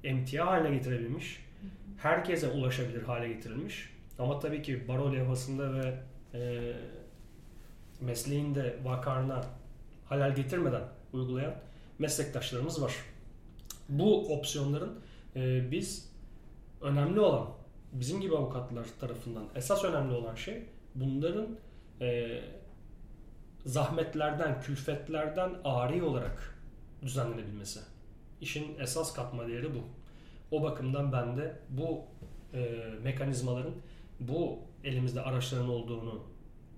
[0.04, 1.44] emtia haline getirebilmiş,
[1.98, 3.90] herkese ulaşabilir hale getirilmiş.
[4.18, 5.94] Ama tabii ki baro levhasında ve
[6.34, 6.72] e,
[8.00, 9.44] mesleğin vakarına
[10.08, 11.54] halal getirmeden uygulayan
[11.98, 12.94] meslektaşlarımız var.
[13.88, 15.00] Bu opsiyonların
[15.36, 16.15] e, biz
[16.80, 17.48] önemli olan
[17.92, 20.62] bizim gibi avukatlar tarafından esas önemli olan şey
[20.94, 21.46] bunların
[22.00, 22.40] e,
[23.66, 26.58] zahmetlerden, külfetlerden ari olarak
[27.02, 27.80] düzenlenebilmesi.
[28.40, 29.84] İşin esas katma değeri bu.
[30.50, 32.04] O bakımdan ben de bu
[32.54, 33.74] e, mekanizmaların
[34.20, 36.22] bu elimizde araçların olduğunu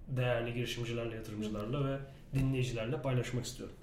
[0.08, 1.98] değerli girişimcilerle, yatırımcılarla ve
[2.34, 3.74] dinleyicilerle paylaşmak istiyorum.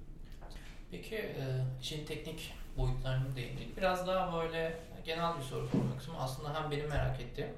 [0.90, 3.76] Peki e, işin teknik boyutlarını değindik.
[3.76, 6.22] Biraz daha böyle genel bir soru sormak istiyorum.
[6.24, 7.48] Aslında hem benim merak ettiğim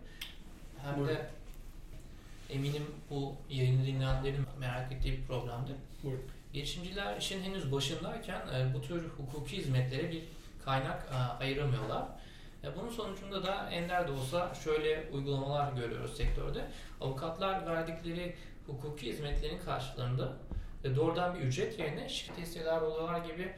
[0.84, 1.14] hem Buyurun.
[1.14, 1.26] de
[2.51, 5.72] eminim bu yayını dinleyenlerin merak ettiği bir problemdi.
[6.05, 6.24] Buyurun.
[6.53, 10.22] Girişimciler işin henüz başındayken e, bu tür hukuki hizmetlere bir
[10.64, 12.03] kaynak e, ayıramıyorlar.
[12.64, 16.66] E, Bunun sonucunda da ender de olsa şöyle uygulamalar görüyoruz sektörde.
[17.01, 18.36] Avukatlar verdikleri
[18.66, 20.32] hukuki hizmetlerin karşılığında
[20.96, 23.53] doğrudan bir ücret yerine şirket hisseler oluyorlar gibi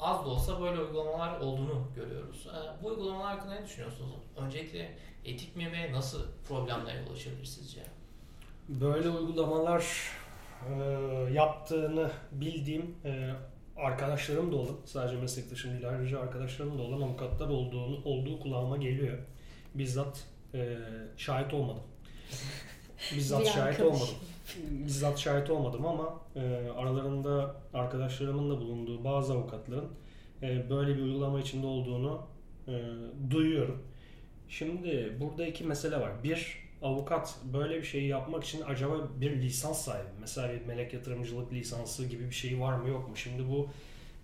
[0.00, 2.46] az da olsa böyle uygulamalar olduğunu görüyoruz.
[2.46, 4.10] E, Bu uygulamalar hakkında ne düşünüyorsunuz?
[4.36, 7.80] Öncelikle etik mi ve nasıl problemlere ulaşabilir sizce?
[8.68, 10.10] Böyle uygulamalar
[10.68, 10.74] e,
[11.32, 13.34] yaptığını bildiğim e,
[13.76, 19.18] arkadaşlarım da olan, sadece meslektaşım değil ayrıca arkadaşlarım da olan avukatlar olduğunu olduğu kulağıma geliyor.
[19.74, 20.24] Bizzat
[20.54, 20.78] e,
[21.16, 21.82] şahit olmadım.
[23.16, 24.08] Bizzat şahit olmadım.
[24.70, 29.88] Bizzat şahit olmadım ama e, aralarında arkadaşlarımın da bulunduğu bazı avukatların
[30.42, 32.22] e, böyle bir uygulama içinde olduğunu
[32.68, 32.82] e,
[33.30, 33.82] duyuyorum.
[34.48, 36.10] Şimdi burada iki mesele var.
[36.24, 40.08] Bir, avukat böyle bir şeyi yapmak için acaba bir lisans sahibi.
[40.20, 43.16] Mesela bir melek yatırımcılık lisansı gibi bir şey var mı yok mu?
[43.16, 43.68] Şimdi bu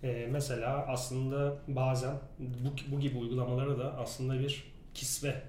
[0.03, 4.63] e, mesela aslında bazen bu, bu gibi uygulamalara da aslında bir
[4.93, 5.41] kisve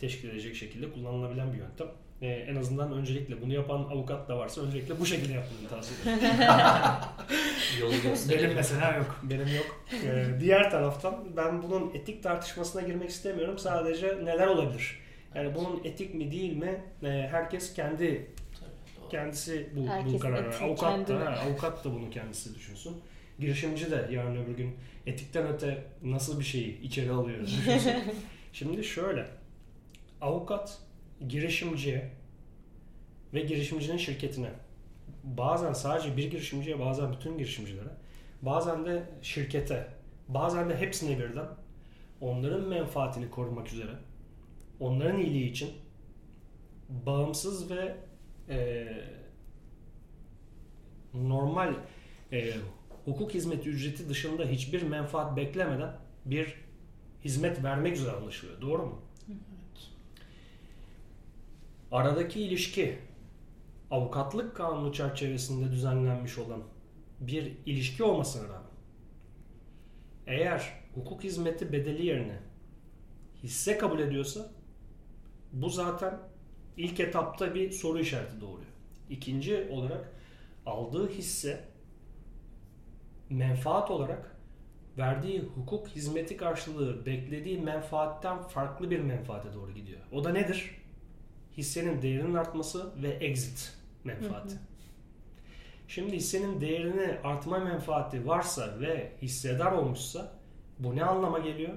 [0.00, 1.86] teşkil edecek şekilde kullanılabilen bir yöntem.
[2.22, 6.34] e, en azından öncelikle bunu yapan avukat da varsa öncelikle bu şekilde yapmanı tavsiye ederim.
[7.80, 7.92] Yolu
[8.30, 9.20] Benim mesela yok.
[9.22, 9.84] Benim yok.
[10.04, 13.58] Ee, diğer taraftan ben bunun etik tartışmasına girmek istemiyorum.
[13.58, 14.98] Sadece neler olabilir?
[15.34, 16.82] Yani bunun etik mi değil mi?
[17.02, 18.26] Ee, herkes kendi
[19.10, 20.58] kendisi bu, bu kararı.
[20.58, 21.20] Avukat kendine.
[21.20, 22.96] da, ha, avukat da bunu kendisi düşünsün.
[23.38, 24.76] Girişimci de yarın öbür gün
[25.06, 27.92] etikten öte nasıl bir şeyi içeri alıyor düşünsün.
[28.52, 29.26] Şimdi şöyle.
[30.26, 30.78] Avukat
[31.28, 32.10] girişimciye
[33.34, 34.50] ve girişimcinin şirketine
[35.24, 37.88] bazen sadece bir girişimciye bazen bütün girişimcilere
[38.42, 39.88] bazen de şirkete
[40.28, 41.46] bazen de hepsine birden
[42.20, 43.92] onların menfaatini korumak üzere
[44.80, 45.70] onların iyiliği için
[46.88, 47.96] bağımsız ve
[48.48, 48.86] e,
[51.14, 51.74] normal
[52.32, 52.52] e,
[53.04, 55.92] hukuk hizmeti ücreti dışında hiçbir menfaat beklemeden
[56.24, 56.54] bir
[57.24, 58.60] hizmet vermek üzere anlaşılıyor.
[58.60, 59.05] Doğru mu?
[61.92, 62.98] Aradaki ilişki
[63.90, 66.62] avukatlık kanunu çerçevesinde düzenlenmiş olan
[67.20, 68.70] bir ilişki olmasına rağmen
[70.26, 72.38] eğer hukuk hizmeti bedeli yerine
[73.42, 74.50] hisse kabul ediyorsa
[75.52, 76.18] bu zaten
[76.76, 78.72] ilk etapta bir soru işareti doğuruyor.
[79.10, 80.12] İkinci olarak
[80.66, 81.64] aldığı hisse
[83.30, 84.36] menfaat olarak
[84.98, 90.00] verdiği hukuk hizmeti karşılığı beklediği menfaatten farklı bir menfaate doğru gidiyor.
[90.12, 90.85] O da nedir?
[91.56, 93.72] Hissenin değerinin artması ve exit
[94.04, 94.54] menfaati.
[94.54, 94.60] Hı hı.
[95.88, 100.32] Şimdi hissenin değerini artma menfaati varsa ve hissedar olmuşsa
[100.78, 101.72] bu ne anlama geliyor?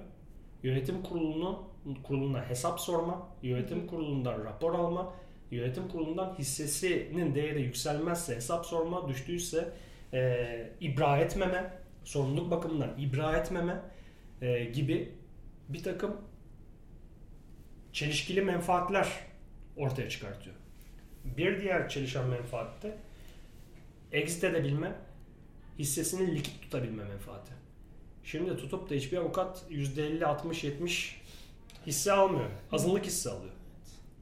[0.64, 1.70] Yönetim kurulunu
[2.04, 5.14] kuruluna hesap sorma, yönetim kurulundan rapor alma,
[5.52, 9.74] yönetim kurulundan hissesinin değeri yükselmezse hesap sorma, düştüyse
[10.14, 11.74] e, ibra etmeme,
[12.04, 13.82] sorumluluk bakımından ibra etmeme
[14.42, 15.16] e, gibi
[15.70, 16.18] bir takım
[17.94, 19.29] çelişkili menfaatler
[19.78, 20.56] ortaya çıkartıyor.
[21.26, 22.98] Bir diğer çelişen menfaat de
[24.12, 24.96] exit edebilme,
[25.80, 27.52] hissesini likit tutabilme menfaati.
[28.24, 31.22] Şimdi tutup da hiçbir avukat %50, 60, 70
[31.88, 32.50] hisse almıyor.
[32.72, 33.54] Azınlık hisse alıyor.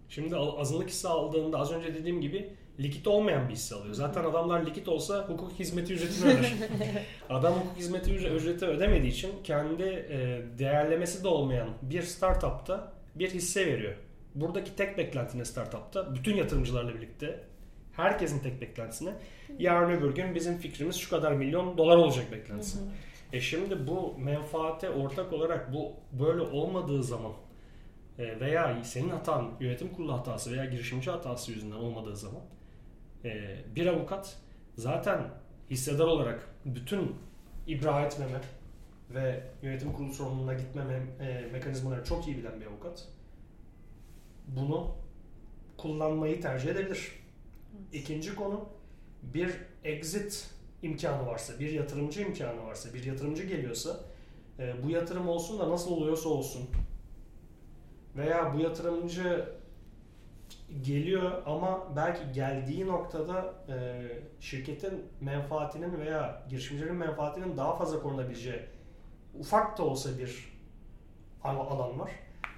[0.09, 3.93] Şimdi azınlık hisse aldığında az önce dediğim gibi likit olmayan bir hisse alıyor.
[3.93, 6.53] Zaten adamlar likit olsa hukuk hizmeti ücretini öder.
[7.29, 9.83] Adam hukuk hizmeti ücre- ücreti ödemediği için kendi
[10.59, 13.95] değerlemesi de olmayan bir startupta bir hisse veriyor.
[14.41, 17.43] Buradaki tek beklentine startupta bütün yatırımcılarla birlikte
[17.91, 19.13] herkesin tek beklentisine
[19.59, 22.79] yarın öbür gün bizim fikrimiz şu kadar milyon dolar olacak beklentisi.
[23.33, 27.31] E şimdi bu menfaate ortak olarak bu böyle olmadığı zaman
[28.19, 32.41] e, veya senin hatan yönetim kurulu hatası veya girişimci hatası yüzünden olmadığı zaman
[33.25, 34.37] e, bir avukat
[34.75, 35.21] zaten
[35.69, 37.15] hissedar olarak bütün
[37.67, 38.41] ibra etmeme
[39.09, 43.07] ve yönetim kurulu sorumluluğuna gitmeme e, mekanizmaları çok iyi bilen bir avukat
[44.47, 44.95] bunu
[45.77, 47.11] kullanmayı tercih edebilir.
[47.93, 48.69] İkinci konu
[49.23, 49.51] bir
[49.83, 50.49] exit
[50.81, 53.99] imkanı varsa, bir yatırımcı imkanı varsa, bir yatırımcı geliyorsa
[54.59, 56.69] e, bu yatırım olsun da nasıl oluyorsa olsun
[58.15, 59.57] veya bu yatırımcı
[60.81, 64.05] geliyor ama belki geldiği noktada e,
[64.39, 68.59] şirketin menfaatinin veya girişimcilerin menfaatinin daha fazla korunabileceği
[69.39, 70.53] ufak da olsa bir
[71.43, 72.11] al- alan var.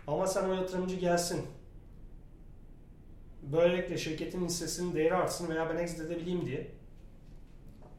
[0.07, 1.45] Ama sen o yatırımcı gelsin.
[3.43, 6.71] Böylelikle şirketin hissesinin değeri artsın veya ben exit edebileyim diye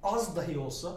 [0.03, 0.93] az dahi olsa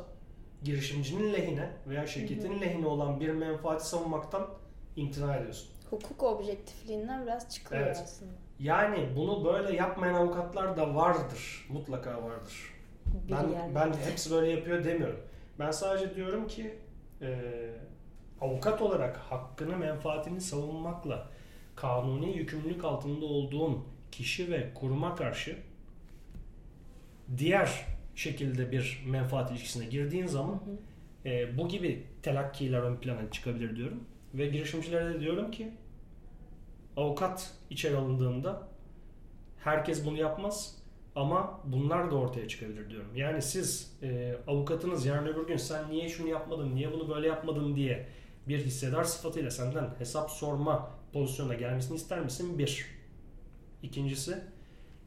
[0.63, 4.49] girişimcinin lehine veya şirketin lehine olan bir menfaati savunmaktan
[4.95, 5.69] imtina ediyorsun.
[5.89, 7.99] Hukuk objektifliğinden biraz çıkıyor Evet.
[8.03, 8.31] aslında.
[8.59, 11.67] Yani bunu böyle yapmayan avukatlar da vardır.
[11.69, 12.73] Mutlaka vardır.
[13.27, 13.75] Bir Ben, yerde.
[13.75, 15.19] ben hepsi böyle yapıyor demiyorum.
[15.59, 16.77] Ben sadece diyorum ki
[17.21, 17.39] e,
[18.41, 21.27] avukat olarak hakkını, menfaatini savunmakla
[21.75, 23.83] kanuni yükümlülük altında olduğun
[24.13, 25.57] kişi ve kuruma karşı
[27.37, 27.85] diğer
[28.15, 31.33] şekilde bir menfaat ilişkisine girdiğin zaman Hı hı.
[31.33, 34.03] e, bu gibi telakkiler ön plana çıkabilir diyorum.
[34.33, 35.71] Ve girişimcilere de diyorum ki
[36.97, 38.67] avukat içeri alındığında
[39.63, 40.83] herkes bunu yapmaz
[41.15, 43.15] ama bunlar da ortaya çıkabilir diyorum.
[43.15, 47.75] Yani siz e, avukatınız yarın öbür gün sen niye şunu yapmadın, niye bunu böyle yapmadın
[47.75, 48.07] diye
[48.47, 52.57] bir hissedar sıfatıyla senden hesap sorma pozisyona gelmesini ister misin?
[52.57, 53.02] Bir.
[53.83, 54.37] İkincisi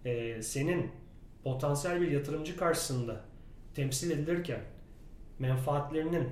[0.05, 0.91] e, senin
[1.45, 3.21] potansiyel bir yatırımcı karşısında
[3.75, 4.61] temsil edilirken
[5.39, 6.29] menfaatlerinin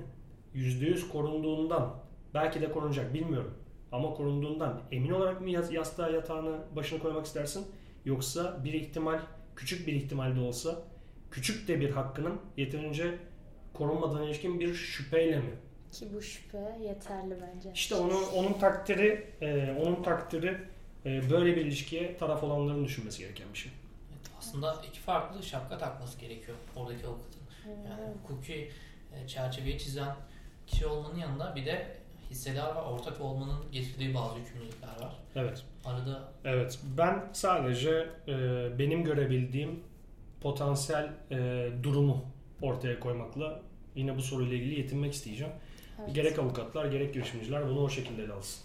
[0.55, 1.95] %100 korunduğundan
[2.33, 3.53] belki de korunacak bilmiyorum
[3.91, 7.67] ama korunduğundan emin olarak mı yas- yastığa yatağını başına koymak istersin
[8.05, 9.19] yoksa bir ihtimal
[9.55, 10.75] küçük bir ihtimal de olsa
[11.31, 13.17] küçük de bir hakkının yeterince
[13.73, 15.53] korunmadığına ilişkin bir şüpheyle mi?
[15.91, 17.71] Ki bu şüphe yeterli bence.
[17.73, 20.57] İşte onun onun takdiri e, onun takdiri
[21.05, 23.71] böyle bir ilişkiye taraf olanların düşünmesi gereken bir şey.
[24.11, 27.41] Evet, aslında iki farklı şapka takması gerekiyor oradaki avukatın.
[27.89, 28.71] Yani hukuki
[29.15, 30.15] e, çerçeveyi çizen
[30.67, 31.97] kişi olmanın yanında bir de
[32.29, 35.15] hissedar ve ortak olmanın getirdiği bazı yükümlülükler var.
[35.35, 35.63] Evet.
[35.85, 36.79] Arada Evet.
[36.97, 38.33] Ben sadece e,
[38.79, 39.83] benim görebildiğim
[40.41, 42.25] potansiyel e, durumu
[42.61, 43.61] ortaya koymakla
[43.95, 45.53] yine bu soruyla ilgili yetinmek isteyeceğim.
[45.99, 46.15] Evet.
[46.15, 48.64] Gerek avukatlar gerek girişimciler bunu o şekilde ele alsın.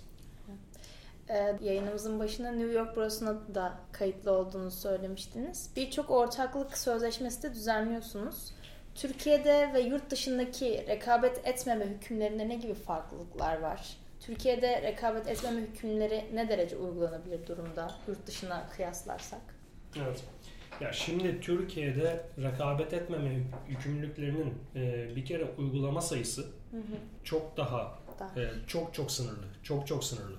[1.30, 5.70] Ee, yayınımızın başında New York Bürosu'na da kayıtlı olduğunu söylemiştiniz.
[5.76, 8.54] Birçok ortaklık sözleşmesi de düzenliyorsunuz.
[8.94, 13.96] Türkiye'de ve yurt dışındaki rekabet etmeme hükümlerinde ne gibi farklılıklar var?
[14.20, 19.40] Türkiye'de rekabet etmeme hükümleri ne derece uygulanabilir durumda yurt dışına kıyaslarsak?
[19.96, 20.24] Evet.
[20.80, 26.96] Ya şimdi Türkiye'de rekabet etmeme yükümlülüklerinin e, bir kere uygulama sayısı Hı hı.
[27.24, 28.40] çok daha Daha.
[28.40, 29.44] e, çok çok sınırlı.
[29.62, 30.36] Çok çok sınırlı.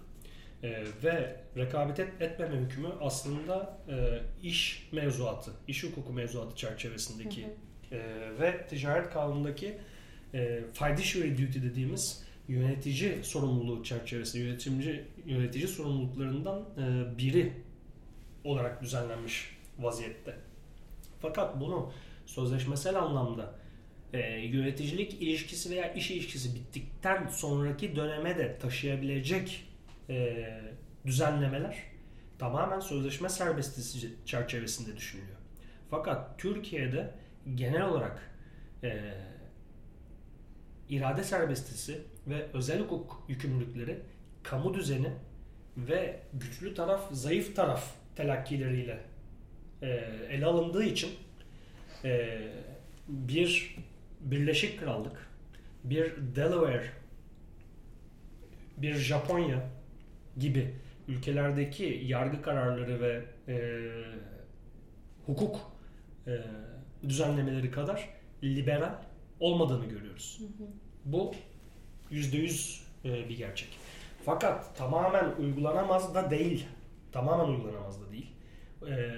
[0.64, 7.96] E, ve rekabet et, etmeme hükmü aslında e, iş mevzuatı, iş hukuku mevzuatı çerçevesindeki Hı
[7.96, 8.00] hı.
[8.00, 9.78] e, ve ticaret kanunundaki
[10.34, 17.54] e, fiduciary duty dediğimiz yönetici sorumluluğu çerçevesinde yönetimci yönetici sorumluluklarından e, biri
[18.44, 20.36] olarak düzenlenmiş vaziyette.
[21.22, 21.92] Fakat bunu
[22.26, 23.56] sözleşmesel anlamda
[24.14, 29.71] e, yöneticilik ilişkisi veya iş ilişkisi bittikten sonraki döneme de taşıyabilecek
[30.10, 30.48] e,
[31.06, 31.84] düzenlemeler
[32.40, 35.38] tamamen sözleşme serbestisi çerçevesinde düşünülüyor.
[35.90, 37.12] Fakat Türkiye'de
[37.56, 38.32] genel olarak
[38.84, 39.14] e,
[40.90, 44.00] irade serbestisi ve özel hukuk yükümlülükleri
[44.44, 45.12] kamu düzeni
[45.78, 49.00] ve güçlü taraf, zayıf taraf telakkileriyle
[49.82, 49.88] e,
[50.30, 51.10] ele alındığı için
[52.04, 52.40] e,
[53.08, 53.78] bir
[54.20, 55.30] Birleşik Krallık,
[55.84, 56.86] bir Delaware,
[58.78, 59.70] bir Japonya
[60.42, 60.76] gibi
[61.08, 63.58] ülkelerdeki yargı kararları ve e,
[65.26, 65.60] hukuk
[66.28, 66.32] e,
[67.10, 68.10] düzenlemeleri kadar
[68.44, 68.96] liberal
[69.40, 70.40] olmadığını görüyoruz.
[70.40, 70.68] Hı hı.
[71.06, 71.34] Bu
[72.10, 73.70] yüzde yüz e, bir gerçek.
[74.26, 76.66] Fakat tamamen uygulanamaz da değil.
[77.12, 78.32] Tamamen uygulanamaz da değil.
[78.88, 79.12] E,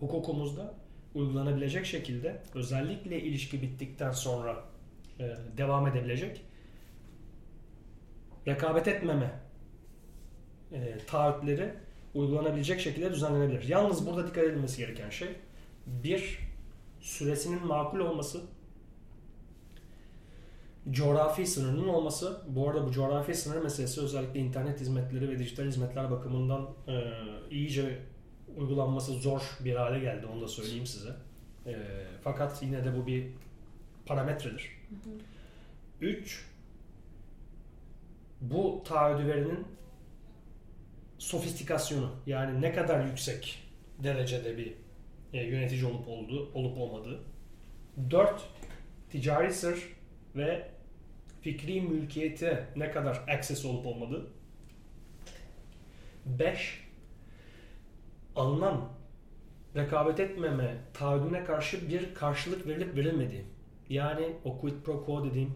[0.00, 0.74] hukukumuzda
[1.14, 4.64] uygulanabilecek şekilde özellikle ilişki bittikten sonra
[5.20, 6.44] e, devam edebilecek
[8.46, 9.41] rekabet etmeme
[10.72, 11.74] e, taahhütleri
[12.14, 13.68] uygulanabilecek şekilde düzenlenebilir.
[13.68, 15.28] Yalnız burada dikkat edilmesi gereken şey
[15.86, 16.38] bir
[17.00, 18.40] süresinin makul olması
[20.90, 22.42] coğrafi sınırının olması.
[22.48, 27.12] Bu arada bu coğrafi sınır meselesi özellikle internet hizmetleri ve dijital hizmetler bakımından e,
[27.50, 27.98] iyice
[28.56, 30.26] uygulanması zor bir hale geldi.
[30.26, 31.10] Onu da söyleyeyim size.
[31.66, 31.76] E,
[32.24, 33.26] fakat yine de bu bir
[34.06, 34.70] parametredir.
[34.88, 35.14] Hı hı.
[36.06, 36.46] 3.
[38.40, 39.66] Bu taahhüdü verenin
[41.22, 43.62] sofistikasyonu yani ne kadar yüksek
[43.98, 44.74] derecede bir
[45.32, 47.20] e, yönetici olup olduğu, olup olmadığı.
[48.10, 48.42] 4.
[49.10, 49.96] Ticari sır
[50.36, 50.68] ve
[51.40, 54.26] fikri mülkiyete ne kadar access olup olmadığı.
[56.26, 56.88] 5.
[58.36, 58.88] Alınan
[59.76, 63.44] rekabet etmeme taahhüdüne karşı bir karşılık verilip verilmediği.
[63.88, 65.54] Yani o quid pro quo dediğim,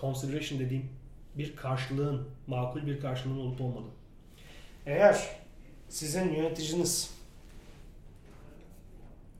[0.00, 0.90] consideration dediğim
[1.34, 4.03] bir karşılığın, makul bir karşılığın olup olmadığı.
[4.86, 5.28] Eğer
[5.88, 7.14] sizin yöneticiniz,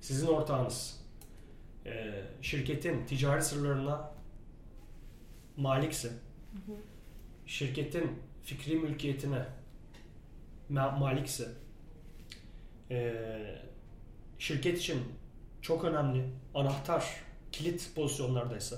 [0.01, 1.01] sizin ortağınız
[1.87, 4.11] e, şirketin ticari sırlarına
[5.57, 6.13] malikse,
[7.47, 9.47] şirketin fikri mülkiyetine
[10.71, 11.49] ma- malikse,
[12.91, 13.15] e,
[14.39, 14.99] şirket için
[15.63, 16.25] çok önemli
[16.55, 17.05] anahtar,
[17.53, 18.77] kilit pozisyonlardaysa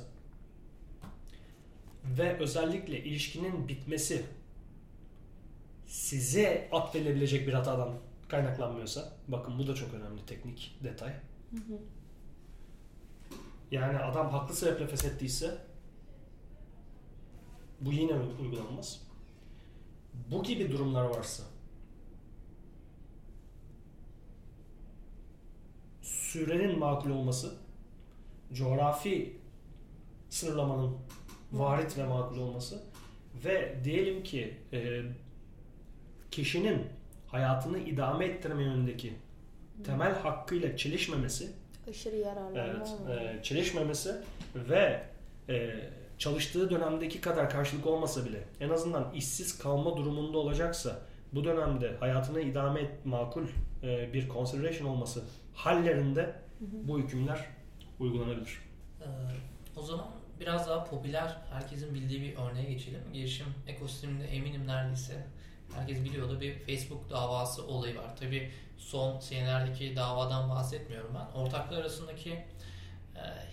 [2.05, 4.23] ve özellikle ilişkinin bitmesi
[5.87, 7.95] size atfedilebilecek bir hatadan
[8.29, 11.13] kaynaklanmıyorsa, bakın bu da çok önemli teknik detay.
[11.51, 11.79] Hı hı.
[13.71, 15.59] Yani adam haklı sebeple feshettiyse
[17.81, 18.13] bu yine
[18.43, 19.07] uygulanmaz.
[20.31, 21.43] Bu gibi durumlar varsa
[26.03, 27.55] sürenin makul olması,
[28.53, 29.37] coğrafi
[30.31, 30.97] sınırlamanın
[31.53, 32.83] varit ve makul olması
[33.45, 35.03] ve diyelim ki e,
[36.31, 36.87] kişinin
[37.27, 39.13] hayatını idame ettirme yönündeki
[39.85, 41.51] temel hakkıyla çelişmemesi
[41.91, 44.15] Aşırı yararlanma Evet, e, çelişmemesi
[44.55, 45.03] ve
[45.49, 45.75] e,
[46.19, 51.01] çalıştığı dönemdeki kadar karşılık olmasa bile en azından işsiz kalma durumunda olacaksa
[51.33, 53.47] bu dönemde hayatını idame et makul
[53.83, 55.25] e, bir consideration olması
[55.55, 56.89] hallerinde Hı hı.
[56.89, 57.47] bu hükümler
[58.01, 58.61] uygulanabilir.
[59.01, 59.07] Ee,
[59.77, 60.07] o zaman
[60.41, 63.01] biraz daha popüler, herkesin bildiği bir örneğe geçelim.
[63.13, 65.27] Girişim ekosisteminde eminim neredeyse
[65.75, 68.17] herkes biliyordu bir Facebook davası olayı var.
[68.17, 71.41] Tabi son senelerdeki davadan bahsetmiyorum ben.
[71.41, 72.47] Ortaklar arasındaki e,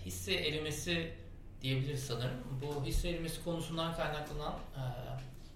[0.04, 1.14] hisse erimesi
[1.62, 2.38] diyebiliriz sanırım.
[2.62, 4.82] Bu hisse erimesi konusundan kaynaklanan e,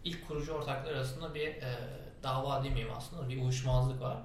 [0.04, 1.78] ilk kurucu ortaklar arasında bir e,
[2.22, 4.16] dava demeyeyim aslında bir uyuşmazlık var.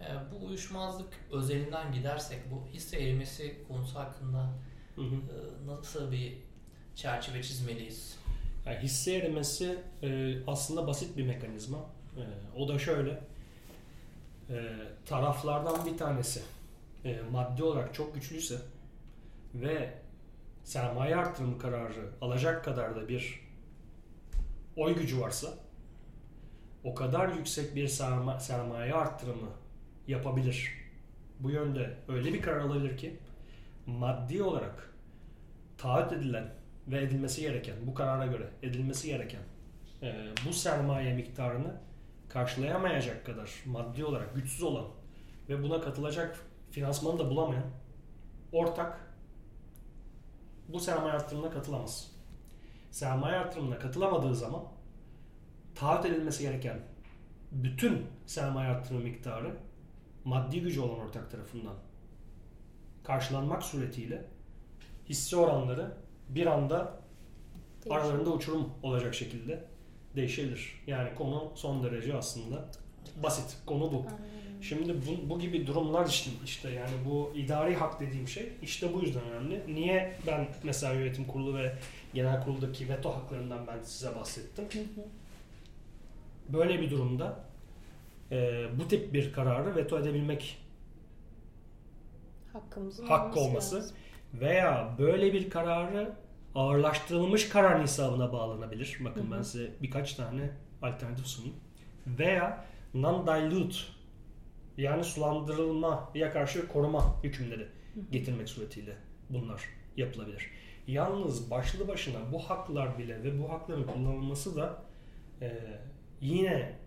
[0.00, 4.50] E, bu uyuşmazlık özelinden gidersek bu hisse erimesi konusu hakkında
[4.94, 5.14] Hı hı.
[5.14, 6.38] e, nasıl bir
[6.94, 8.19] çerçeve çizmeliyiz?
[8.66, 11.78] Yani hisse erimesi e, aslında basit bir mekanizma.
[12.16, 12.22] E,
[12.58, 13.20] o da şöyle.
[14.50, 14.64] E,
[15.06, 16.42] taraflardan bir tanesi
[17.04, 18.56] e, maddi olarak çok güçlüyse
[19.54, 19.94] ve
[20.64, 23.40] sermaye artırım kararı alacak kadar da bir
[24.76, 25.48] oy gücü varsa
[26.84, 29.50] o kadar yüksek bir serma, sermaye arttırımı
[30.08, 30.72] yapabilir.
[31.40, 33.16] Bu yönde öyle bir karar alabilir ki
[33.86, 34.94] maddi olarak
[35.78, 36.59] taahhüt edilen
[36.90, 39.42] ve edilmesi gereken, bu karara göre edilmesi gereken
[40.02, 41.76] e, bu sermaye miktarını
[42.28, 44.86] karşılayamayacak kadar maddi olarak güçsüz olan
[45.48, 46.38] ve buna katılacak
[46.70, 47.66] finansmanı da bulamayan
[48.52, 49.10] ortak
[50.68, 52.10] bu sermaye artırımına katılamaz.
[52.90, 54.62] Sermaye artırımına katılamadığı zaman
[55.74, 56.80] taahhüt edilmesi gereken
[57.52, 59.56] bütün sermaye artırımı miktarı
[60.24, 61.74] maddi gücü olan ortak tarafından
[63.04, 64.24] karşılanmak suretiyle
[65.08, 65.96] hisse oranları
[66.34, 67.00] bir anda
[67.90, 69.64] aralarında uçurum olacak şekilde
[70.16, 70.82] değişebilir.
[70.86, 72.64] Yani konu son derece aslında
[73.22, 73.56] basit.
[73.66, 74.04] Konu bu.
[74.60, 79.00] Şimdi bu, bu gibi durumlar işte, işte yani bu idari hak dediğim şey işte bu
[79.00, 79.74] yüzden önemli.
[79.74, 81.76] Niye ben mesela yönetim kurulu ve
[82.14, 84.64] genel kuruldaki veto haklarından ben size bahsettim.
[86.48, 87.44] Böyle bir durumda
[88.30, 90.58] e, bu tip bir kararı veto edebilmek
[92.52, 93.76] Hakkımızın Hakkı olması olması.
[93.76, 93.96] lazım.
[94.34, 96.12] Veya böyle bir kararı
[96.54, 98.98] ağırlaştırılmış karar hesabına bağlanabilir.
[99.04, 99.36] Bakın Hı hı.
[99.36, 100.50] ben size birkaç tane
[100.82, 101.56] alternatif sunayım.
[102.06, 102.64] Veya
[102.94, 103.76] non-dilute
[104.76, 107.66] yani sulandırılmaya karşı koruma hükümleri
[108.10, 108.96] getirmek suretiyle
[109.30, 109.62] bunlar
[109.96, 110.50] yapılabilir.
[110.86, 114.82] Yalnız başlı başına bu haklar bile ve bu hakların kullanılması da
[115.42, 115.58] e,
[116.20, 116.78] yine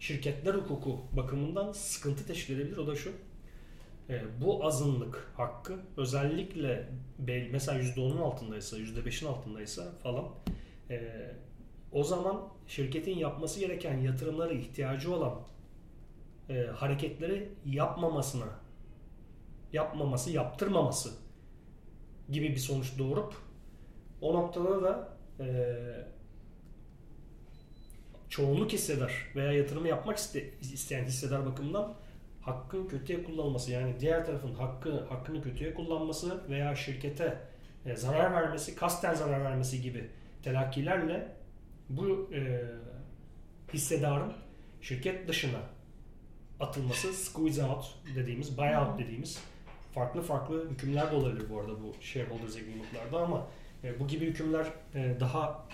[0.00, 2.76] şirketler hukuku bakımından sıkıntı teşkil edebilir.
[2.76, 3.12] O da şu.
[4.08, 6.88] E, bu azınlık hakkı özellikle
[7.50, 10.24] mesela %10'un altındaysa, %5'in altındaysa falan
[10.90, 11.30] e,
[11.92, 15.34] o zaman şirketin yapması gereken yatırımları ihtiyacı olan
[16.48, 18.48] e, hareketleri yapmamasına
[19.72, 21.12] yapmaması, yaptırmaması
[22.30, 23.34] gibi bir sonuç doğurup
[24.20, 25.46] o noktada da e,
[28.28, 31.94] çoğunluk hissedar veya yatırımı yapmak iste- isteyen hissedar bakımından
[32.48, 37.38] hakkın kötüye kullanılması yani diğer tarafın hakkı hakkını kötüye kullanması veya şirkete
[37.86, 40.10] e, zarar vermesi, kasten zarar vermesi gibi
[40.42, 41.28] telakkilerle
[41.88, 42.62] bu e,
[43.72, 44.32] hissedarın
[44.80, 45.60] şirket dışına
[46.60, 47.84] atılması squeeze out
[48.16, 49.42] dediğimiz, buyout dediğimiz
[49.94, 53.46] farklı farklı hükümler de olabilir bu arada bu shareholders agreement'larda ama
[53.84, 55.66] e, bu gibi hükümler e, daha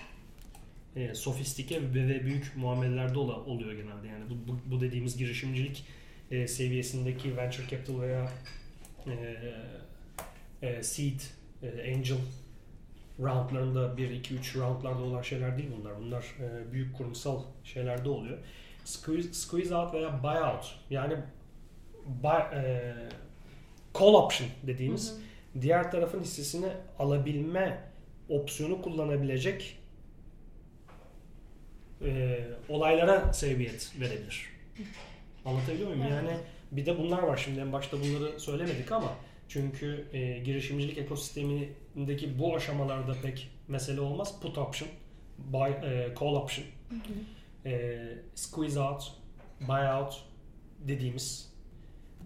[0.97, 4.09] e, sofistike ve, büyük muamelelerde oluyor genelde.
[4.09, 5.87] Yani bu, bu, bu dediğimiz girişimcilik
[6.31, 8.29] e, seviyesindeki venture capital veya
[9.07, 9.37] e,
[10.63, 11.21] e, seed,
[11.63, 12.19] e, angel
[13.21, 15.97] roundlarında 1, 2, 3 roundlarda olan şeyler değil bunlar.
[16.01, 18.39] Bunlar e, büyük kurumsal şeylerde oluyor.
[18.85, 21.17] Squeeze, squeeze out veya buyout yani
[22.07, 22.95] buy, e,
[23.99, 25.15] call option dediğimiz Hı
[25.59, 25.63] hı.
[25.63, 26.69] diğer tarafın hissesini
[26.99, 27.81] alabilme
[28.29, 29.79] opsiyonu kullanabilecek
[32.05, 34.51] e, olaylara sebebiyet verebilir.
[35.45, 36.03] Anlatabiliyor muyum?
[36.03, 36.13] Evet.
[36.13, 36.37] Yani
[36.73, 39.13] bir de bunlar var şimdi en başta bunları söylemedik ama
[39.49, 44.41] çünkü e, girişimcilik ekosistemindeki bu aşamalarda pek mesele olmaz.
[44.41, 44.89] Put option,
[45.39, 47.69] buy, e, call option, Hı hı.
[47.69, 48.03] e,
[48.35, 49.13] squeeze out,
[49.61, 50.25] buyout
[50.79, 51.53] dediğimiz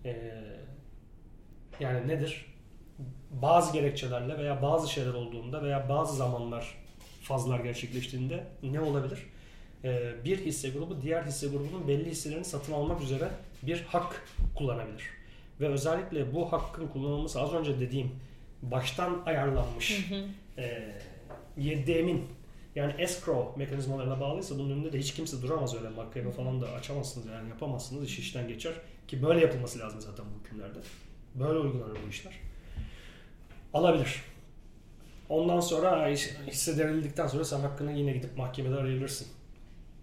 [0.05, 0.17] e,
[1.81, 2.47] yani nedir?
[3.31, 6.79] Bazı gerekçelerle veya bazı şeyler olduğunda veya bazı zamanlar
[7.23, 9.19] fazlar gerçekleştiğinde ne olabilir?
[9.85, 13.29] E, bir hisse grubu diğer hisse grubunun belli hisselerini satın almak üzere
[13.63, 14.25] bir hak
[14.55, 15.03] kullanabilir.
[15.61, 18.11] Ve özellikle bu hakkın kullanılması az önce dediğim
[18.63, 20.11] baştan ayarlanmış
[20.59, 20.93] e,
[21.57, 22.25] yeddemin
[22.75, 27.27] yani escrow mekanizmalarına bağlıysa bunun önünde de hiç kimse duramaz öyle makkebe falan da açamazsınız
[27.27, 28.73] yani yapamazsınız iş işten geçer
[29.09, 30.79] ki böyle yapılması lazım zaten bu hükümlerde.
[31.35, 32.33] Böyle uygulanır bu işler.
[33.75, 34.23] Alabilir.
[35.29, 39.29] Ondan sonra iş- hisse devrildikten sonra sen hakkını yine gidip mahkemede arayabilirsin.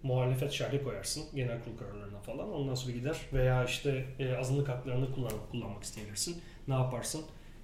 [0.06, 2.52] Muhalefet şerhi koyarsın genel kurul kararlarına falan.
[2.52, 6.42] Ondan sonra gider veya işte e, azınlık haklarını kullan, kullanmak isteyebilirsin.
[6.68, 7.22] Ne yaparsın?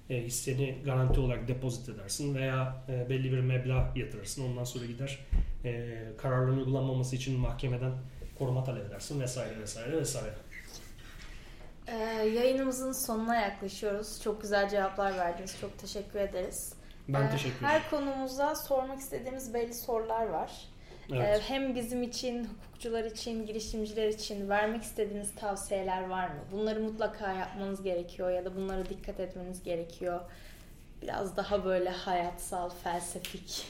[0.09, 4.49] E, hisseni garanti olarak depozit edersin veya e, belli bir meblağ yatırırsın.
[4.49, 5.19] Ondan sonra gider
[5.65, 7.91] e, kararların uygulanmaması için mahkemeden
[8.39, 10.33] koruma talep edersin vesaire vesaire vesaire.
[11.87, 11.93] Ee,
[12.27, 14.21] yayınımızın sonuna yaklaşıyoruz.
[14.23, 15.57] Çok güzel cevaplar verdiniz.
[15.61, 16.73] Çok teşekkür ederiz.
[17.07, 17.67] Ben Ee, teşekkür ederim.
[17.69, 20.51] Her konumuza sormak istediğimiz belli sorular var.
[21.11, 21.41] Ee, Evet.
[21.47, 26.35] hem bizim için, hukukçular için, girişimciler için vermek istediğiniz tavsiyeler var mı?
[26.51, 30.19] Bunları mutlaka yapmanız gerekiyor ya da bunlara dikkat etmeniz gerekiyor.
[31.01, 33.65] Biraz daha böyle hayatsal, felsefik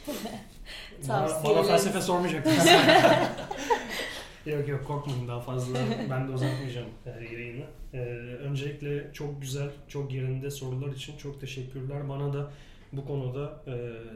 [1.10, 2.66] Bana, bana felsefe sormayacaktınız.
[4.46, 5.80] yok yok korkmayın daha fazla
[6.10, 6.90] ben de uzatmayacağım
[7.32, 7.66] yayını.
[7.94, 7.98] E,
[8.36, 12.10] öncelikle çok güzel, çok yerinde sorular için çok teşekkürler.
[12.10, 12.52] Bana da
[12.94, 13.74] bu konuda e,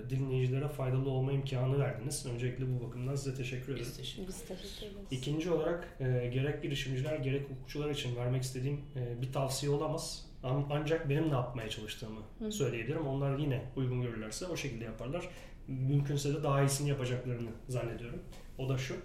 [0.10, 2.26] dinleyicilere faydalı olma imkanı verdiniz.
[2.26, 3.86] Öncelikle bu bakımdan size teşekkür ederim.
[3.90, 5.08] Biz teşekkür Biz teşekkür ederiz.
[5.12, 10.26] İkinci olarak e, gerek girişimciler gerek hukukçular için vermek istediğim e, bir tavsiye olamaz.
[10.44, 12.52] An- Ancak benim ne yapmaya çalıştığımı Hı.
[12.52, 13.08] söyleyebilirim.
[13.08, 15.30] Onlar yine uygun görürlerse o şekilde yaparlar.
[15.68, 18.20] Mümkünse de daha iyisini yapacaklarını zannediyorum.
[18.58, 18.96] O da şu.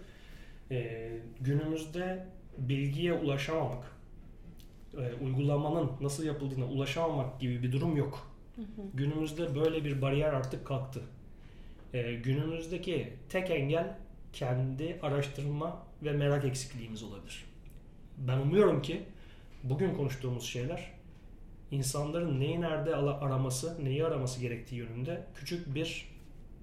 [0.70, 1.10] e,
[1.40, 2.26] günümüzde
[2.58, 3.84] bilgiye ulaşamamak,
[4.98, 8.31] e, uygulamanın nasıl yapıldığına ulaşamamak gibi bir durum yok.
[8.56, 8.66] Hı hı.
[8.94, 11.00] Günümüzde böyle bir bariyer artık kalktı.
[11.94, 13.96] Ee, günümüzdeki tek engel
[14.32, 17.44] kendi araştırma ve merak eksikliğimiz olabilir.
[18.18, 19.02] Ben umuyorum ki
[19.62, 20.92] bugün konuştuğumuz şeyler
[21.70, 26.08] insanların neyi nerede araması, neyi araması gerektiği yönünde küçük bir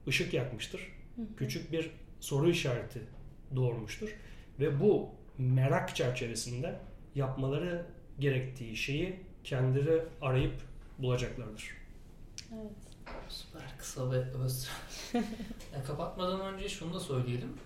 [0.08, 0.82] ışık yakmıştır.
[1.16, 1.26] Hı hı.
[1.38, 3.02] Küçük bir soru işareti
[3.56, 4.10] doğurmuştur.
[4.60, 6.80] Ve bu merak çerçevesinde
[7.16, 7.86] yapmaları
[8.20, 10.54] gerektiği şeyi kendileri arayıp
[10.98, 11.79] bulacaklardır.
[12.54, 12.72] Evet.
[13.30, 14.70] Süper kısa ve öz.
[15.74, 17.58] Ya, kapatmadan önce şunu da söyleyelim.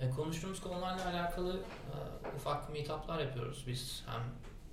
[0.00, 4.22] E, konuştuğumuz konularla alakalı e, ufak meetuplar yapıyoruz biz hem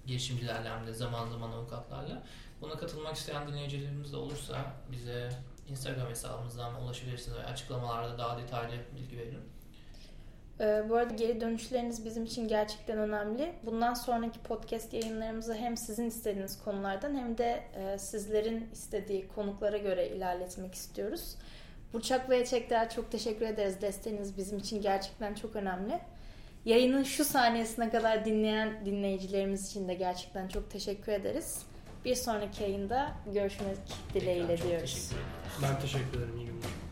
[0.06, 2.24] girişimcilerle hem de zaman zaman avukatlarla.
[2.62, 5.30] Buna katılmak isteyen dinleyicilerimiz de olursa bize
[5.68, 9.44] Instagram hesabımızdan ulaşabilirsiniz ve açıklamalarda daha detaylı bilgi veririm.
[10.60, 13.54] Ee, bu arada geri dönüşleriniz bizim için gerçekten önemli.
[13.66, 20.08] Bundan sonraki podcast yayınlarımızı hem sizin istediğiniz konulardan hem de e, sizlerin istediği konuklara göre
[20.10, 21.36] ilerletmek istiyoruz.
[21.94, 23.82] Burçak ve Eçekler çok teşekkür ederiz.
[23.82, 26.00] Desteğiniz bizim için gerçekten çok önemli.
[26.66, 31.62] Yayının şu saniyesine kadar dinleyen dinleyicilerimiz için de gerçekten çok teşekkür ederiz.
[32.06, 33.78] Bir sonraki yayında görüşmek
[34.14, 34.94] dileğiyle Tekrar diyoruz.
[34.94, 35.62] teşekkür ederim.
[35.76, 36.38] Ben teşekkür ederim.
[36.38, 36.87] İyi günler.